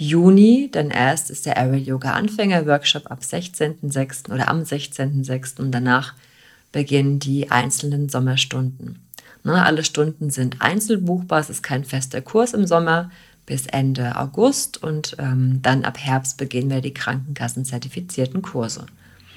Juni, 0.00 0.70
denn 0.72 0.90
erst 0.90 1.28
ist 1.28 1.44
der 1.44 1.58
Aerial 1.58 1.82
Yoga 1.82 2.12
Anfänger 2.14 2.64
Workshop 2.64 3.10
ab 3.10 3.20
16.06. 3.20 4.32
oder 4.32 4.48
am 4.48 4.62
16.06. 4.62 5.60
und 5.60 5.72
danach 5.72 6.14
beginnen 6.72 7.18
die 7.18 7.50
einzelnen 7.50 8.08
Sommerstunden. 8.08 9.00
Na, 9.44 9.66
alle 9.66 9.84
Stunden 9.84 10.30
sind 10.30 10.62
einzelbuchbar, 10.62 11.40
es 11.40 11.50
ist 11.50 11.62
kein 11.62 11.84
fester 11.84 12.22
Kurs 12.22 12.54
im 12.54 12.66
Sommer 12.66 13.10
bis 13.44 13.66
Ende 13.66 14.16
August 14.16 14.82
und 14.82 15.16
ähm, 15.18 15.60
dann 15.60 15.84
ab 15.84 15.98
Herbst 15.98 16.38
beginnen 16.38 16.70
wir 16.70 16.80
die 16.80 16.94
Krankenkassen-zertifizierten 16.94 18.40
Kurse. 18.40 18.86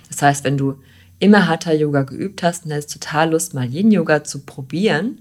Das 0.08 0.22
heißt, 0.22 0.46
wenn 0.46 0.58
du 0.58 0.76
immer 1.20 1.50
Hatha-Yoga 1.50 2.04
geübt 2.04 2.42
hast 2.42 2.66
und 2.66 2.72
hast 2.72 2.88
total 2.88 3.32
Lust, 3.32 3.54
mal 3.54 3.68
Yin-Yoga 3.68 4.24
zu 4.24 4.40
probieren, 4.40 5.18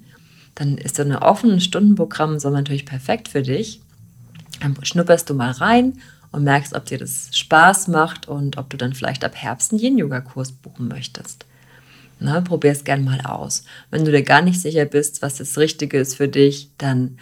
dann 0.54 0.78
ist 0.78 0.94
so 0.94 1.02
ein 1.02 1.16
offenes 1.16 1.64
Stundenprogramm 1.64 2.38
so 2.38 2.48
natürlich 2.48 2.86
perfekt 2.86 3.26
für 3.26 3.42
dich. 3.42 3.80
Dann 4.62 4.76
schnupperst 4.82 5.28
du 5.28 5.34
mal 5.34 5.50
rein 5.50 6.00
und 6.30 6.44
merkst, 6.44 6.74
ob 6.74 6.86
dir 6.86 6.98
das 6.98 7.28
Spaß 7.32 7.88
macht 7.88 8.28
und 8.28 8.56
ob 8.56 8.70
du 8.70 8.76
dann 8.76 8.94
vielleicht 8.94 9.24
ab 9.24 9.34
Herbst 9.34 9.72
einen 9.72 9.80
Yin-Yoga-Kurs 9.80 10.52
buchen 10.52 10.88
möchtest. 10.88 11.44
Ne, 12.20 12.40
Probier 12.42 12.70
es 12.70 12.84
gern 12.84 13.04
mal 13.04 13.20
aus. 13.22 13.64
Wenn 13.90 14.04
du 14.04 14.12
dir 14.12 14.22
gar 14.22 14.42
nicht 14.42 14.60
sicher 14.60 14.84
bist, 14.84 15.22
was 15.22 15.36
das 15.36 15.58
Richtige 15.58 15.98
ist 15.98 16.14
für 16.14 16.28
dich, 16.28 16.70
dann 16.78 17.18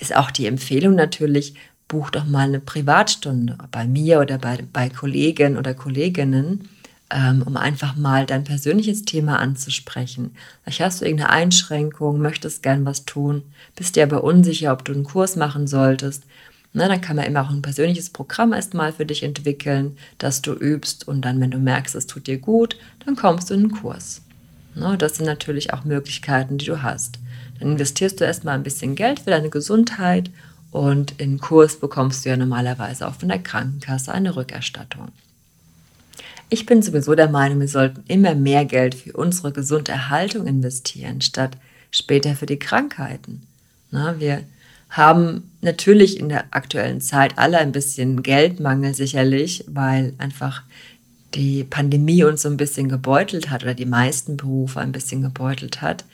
ist 0.00 0.16
auch 0.16 0.30
die 0.30 0.46
Empfehlung 0.46 0.94
natürlich, 0.94 1.54
buch 1.86 2.10
doch 2.10 2.24
mal 2.24 2.48
eine 2.48 2.60
Privatstunde 2.60 3.58
bei 3.70 3.86
mir 3.86 4.20
oder 4.20 4.38
bei, 4.38 4.58
bei 4.72 4.88
Kollegen 4.88 5.56
oder 5.56 5.74
Kolleginnen 5.74 6.68
um 7.10 7.56
einfach 7.56 7.94
mal 7.94 8.26
dein 8.26 8.44
persönliches 8.44 9.04
Thema 9.04 9.38
anzusprechen. 9.38 10.34
Vielleicht 10.62 10.80
hast 10.80 11.00
du 11.00 11.04
irgendeine 11.04 11.30
Einschränkung, 11.30 12.20
möchtest 12.20 12.62
gern 12.62 12.84
was 12.84 13.04
tun, 13.04 13.42
bist 13.76 13.96
dir 13.96 14.02
aber 14.02 14.24
unsicher, 14.24 14.72
ob 14.72 14.84
du 14.84 14.92
einen 14.92 15.04
Kurs 15.04 15.36
machen 15.36 15.66
solltest. 15.66 16.24
Na, 16.72 16.88
dann 16.88 17.00
kann 17.00 17.16
man 17.16 17.24
immer 17.24 17.42
auch 17.42 17.50
ein 17.50 17.62
persönliches 17.62 18.10
Programm 18.10 18.52
erstmal 18.52 18.92
für 18.92 19.06
dich 19.06 19.22
entwickeln, 19.22 19.96
das 20.18 20.42
du 20.42 20.52
übst 20.52 21.06
und 21.06 21.22
dann, 21.22 21.40
wenn 21.40 21.50
du 21.50 21.58
merkst, 21.58 21.94
es 21.94 22.06
tut 22.06 22.26
dir 22.26 22.38
gut, 22.38 22.76
dann 23.04 23.16
kommst 23.16 23.48
du 23.48 23.54
in 23.54 23.60
einen 23.60 23.70
Kurs. 23.70 24.20
Na, 24.74 24.96
das 24.96 25.16
sind 25.16 25.26
natürlich 25.26 25.72
auch 25.72 25.84
Möglichkeiten, 25.84 26.58
die 26.58 26.66
du 26.66 26.82
hast. 26.82 27.18
Dann 27.58 27.72
investierst 27.72 28.20
du 28.20 28.24
erstmal 28.24 28.56
ein 28.56 28.62
bisschen 28.62 28.94
Geld 28.94 29.20
für 29.20 29.30
deine 29.30 29.48
Gesundheit 29.48 30.30
und 30.70 31.18
in 31.18 31.38
Kurs 31.38 31.80
bekommst 31.80 32.24
du 32.24 32.30
ja 32.30 32.36
normalerweise 32.36 33.08
auch 33.08 33.14
von 33.14 33.30
der 33.30 33.38
Krankenkasse 33.38 34.12
eine 34.12 34.36
Rückerstattung. 34.36 35.08
Ich 36.48 36.64
bin 36.64 36.80
sowieso 36.80 37.14
der 37.16 37.28
Meinung, 37.28 37.60
wir 37.60 37.68
sollten 37.68 38.04
immer 38.06 38.34
mehr 38.34 38.64
Geld 38.64 38.94
für 38.94 39.12
unsere 39.14 39.52
Gesunderhaltung 39.52 40.46
investieren, 40.46 41.20
statt 41.20 41.56
später 41.90 42.36
für 42.36 42.46
die 42.46 42.58
Krankheiten. 42.58 43.42
Na, 43.90 44.20
wir 44.20 44.44
haben 44.88 45.50
natürlich 45.60 46.20
in 46.20 46.28
der 46.28 46.44
aktuellen 46.52 47.00
Zeit 47.00 47.36
alle 47.36 47.58
ein 47.58 47.72
bisschen 47.72 48.22
Geldmangel 48.22 48.94
sicherlich, 48.94 49.64
weil 49.66 50.14
einfach 50.18 50.62
die 51.34 51.64
Pandemie 51.64 52.22
uns 52.22 52.42
so 52.42 52.48
ein 52.48 52.56
bisschen 52.56 52.88
gebeutelt 52.88 53.50
hat 53.50 53.64
oder 53.64 53.74
die 53.74 53.84
meisten 53.84 54.36
Berufe 54.36 54.80
ein 54.80 54.92
bisschen 54.92 55.22
gebeutelt 55.22 55.82
hat. 55.82 56.04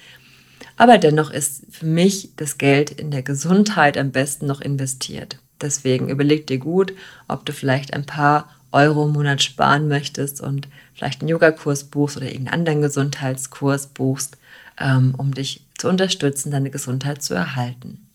Aber 0.78 0.96
dennoch 0.96 1.30
ist 1.30 1.64
für 1.70 1.86
mich 1.86 2.30
das 2.36 2.56
Geld 2.56 2.90
in 2.90 3.10
der 3.10 3.22
Gesundheit 3.22 3.98
am 3.98 4.10
besten 4.10 4.46
noch 4.46 4.62
investiert. 4.62 5.36
Deswegen 5.60 6.08
überleg 6.08 6.46
dir 6.46 6.58
gut, 6.58 6.94
ob 7.28 7.44
du 7.44 7.52
vielleicht 7.52 7.92
ein 7.92 8.06
paar 8.06 8.48
Euro 8.72 9.06
im 9.06 9.12
Monat 9.12 9.42
sparen 9.42 9.88
möchtest 9.88 10.40
und 10.40 10.68
vielleicht 10.94 11.20
einen 11.20 11.28
Yogakurs 11.28 11.84
buchst 11.84 12.16
oder 12.16 12.26
irgendeinen 12.26 12.54
anderen 12.54 12.82
Gesundheitskurs 12.82 13.88
buchst, 13.88 14.36
ähm, 14.78 15.14
um 15.16 15.34
dich 15.34 15.64
zu 15.78 15.88
unterstützen, 15.88 16.50
deine 16.50 16.70
Gesundheit 16.70 17.22
zu 17.22 17.34
erhalten. 17.34 18.06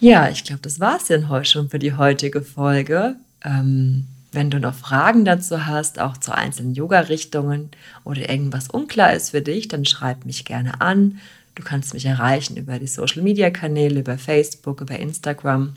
Ja, 0.00 0.28
ich 0.28 0.44
glaube, 0.44 0.62
das 0.62 0.80
war 0.80 0.96
es 0.96 1.06
dann 1.06 1.28
heute 1.28 1.48
schon 1.48 1.70
für 1.70 1.78
die 1.78 1.94
heutige 1.94 2.42
Folge. 2.42 3.16
Ähm, 3.44 4.06
wenn 4.32 4.50
du 4.50 4.58
noch 4.58 4.74
Fragen 4.74 5.24
dazu 5.24 5.64
hast, 5.64 6.00
auch 6.00 6.16
zu 6.16 6.32
einzelnen 6.32 6.74
Yoga-Richtungen 6.74 7.70
oder 8.02 8.28
irgendwas 8.28 8.68
unklar 8.68 9.14
ist 9.14 9.30
für 9.30 9.42
dich, 9.42 9.68
dann 9.68 9.84
schreib 9.84 10.24
mich 10.26 10.44
gerne 10.44 10.80
an. 10.80 11.20
Du 11.54 11.62
kannst 11.62 11.94
mich 11.94 12.04
erreichen 12.04 12.56
über 12.56 12.80
die 12.80 12.88
Social-Media-Kanäle, 12.88 14.00
über 14.00 14.18
Facebook, 14.18 14.80
über 14.80 14.98
Instagram 14.98 15.74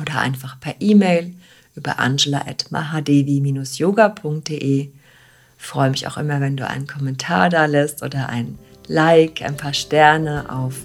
oder 0.00 0.20
einfach 0.20 0.60
per 0.60 0.76
E-Mail 0.80 1.34
über 1.74 1.98
angela.mahadevi-yoga.de. 1.98 4.88
Freue 5.56 5.90
mich 5.90 6.06
auch 6.06 6.16
immer, 6.16 6.40
wenn 6.40 6.56
du 6.56 6.64
einen 6.66 6.86
Kommentar 6.86 7.50
da 7.50 7.66
lässt 7.66 8.02
oder 8.02 8.28
ein 8.28 8.58
Like, 8.86 9.42
ein 9.42 9.56
paar 9.56 9.72
Sterne 9.72 10.44
auf 10.50 10.84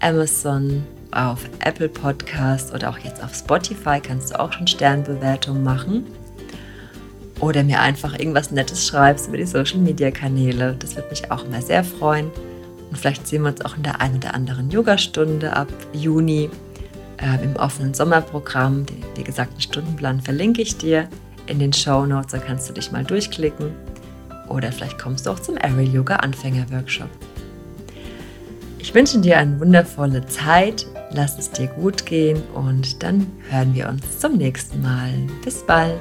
Amazon, 0.00 0.84
auf 1.10 1.44
Apple 1.64 1.88
Podcast 1.88 2.72
oder 2.72 2.90
auch 2.90 2.98
jetzt 2.98 3.20
auf 3.22 3.34
Spotify 3.34 4.00
kannst 4.00 4.30
du 4.30 4.38
auch 4.38 4.52
schon 4.52 4.66
Sternbewertungen 4.66 5.64
machen. 5.64 6.06
Oder 7.40 7.64
mir 7.64 7.80
einfach 7.80 8.18
irgendwas 8.18 8.50
Nettes 8.50 8.86
schreibst 8.86 9.28
über 9.28 9.38
die 9.38 9.46
Social 9.46 9.78
Media 9.78 10.10
Kanäle. 10.10 10.76
Das 10.78 10.94
würde 10.94 11.08
mich 11.08 11.30
auch 11.30 11.44
immer 11.44 11.62
sehr 11.62 11.82
freuen. 11.82 12.30
Und 12.90 12.98
vielleicht 12.98 13.26
sehen 13.26 13.42
wir 13.42 13.50
uns 13.50 13.64
auch 13.64 13.76
in 13.76 13.82
der 13.82 14.00
einen 14.00 14.16
oder 14.16 14.34
anderen 14.34 14.70
Yogastunde 14.70 15.56
ab 15.56 15.68
Juni 15.92 16.50
äh, 17.20 17.42
im 17.42 17.56
offenen 17.56 17.94
Sommerprogramm. 17.94 18.86
Wie 19.14 19.24
gesagt, 19.24 19.54
den 19.54 19.60
Stundenplan 19.60 20.20
verlinke 20.20 20.62
ich 20.62 20.76
dir 20.76 21.08
in 21.46 21.58
den 21.58 21.72
Show 21.72 22.06
Notes. 22.06 22.32
Da 22.32 22.38
kannst 22.38 22.68
du 22.68 22.72
dich 22.72 22.92
mal 22.92 23.04
durchklicken. 23.04 23.72
Oder 24.48 24.72
vielleicht 24.72 24.98
kommst 24.98 25.26
du 25.26 25.30
auch 25.30 25.40
zum 25.40 25.56
Aerial 25.56 25.94
Yoga 25.94 26.16
Anfänger 26.16 26.68
Workshop. 26.70 27.08
Ich 28.78 28.94
wünsche 28.94 29.18
dir 29.18 29.38
eine 29.38 29.60
wundervolle 29.60 30.26
Zeit. 30.26 30.86
Lass 31.12 31.38
es 31.38 31.50
dir 31.50 31.66
gut 31.66 32.06
gehen 32.06 32.42
und 32.54 33.02
dann 33.02 33.26
hören 33.48 33.74
wir 33.74 33.88
uns 33.88 34.18
zum 34.18 34.36
nächsten 34.36 34.80
Mal. 34.80 35.12
Bis 35.44 35.64
bald. 35.66 36.00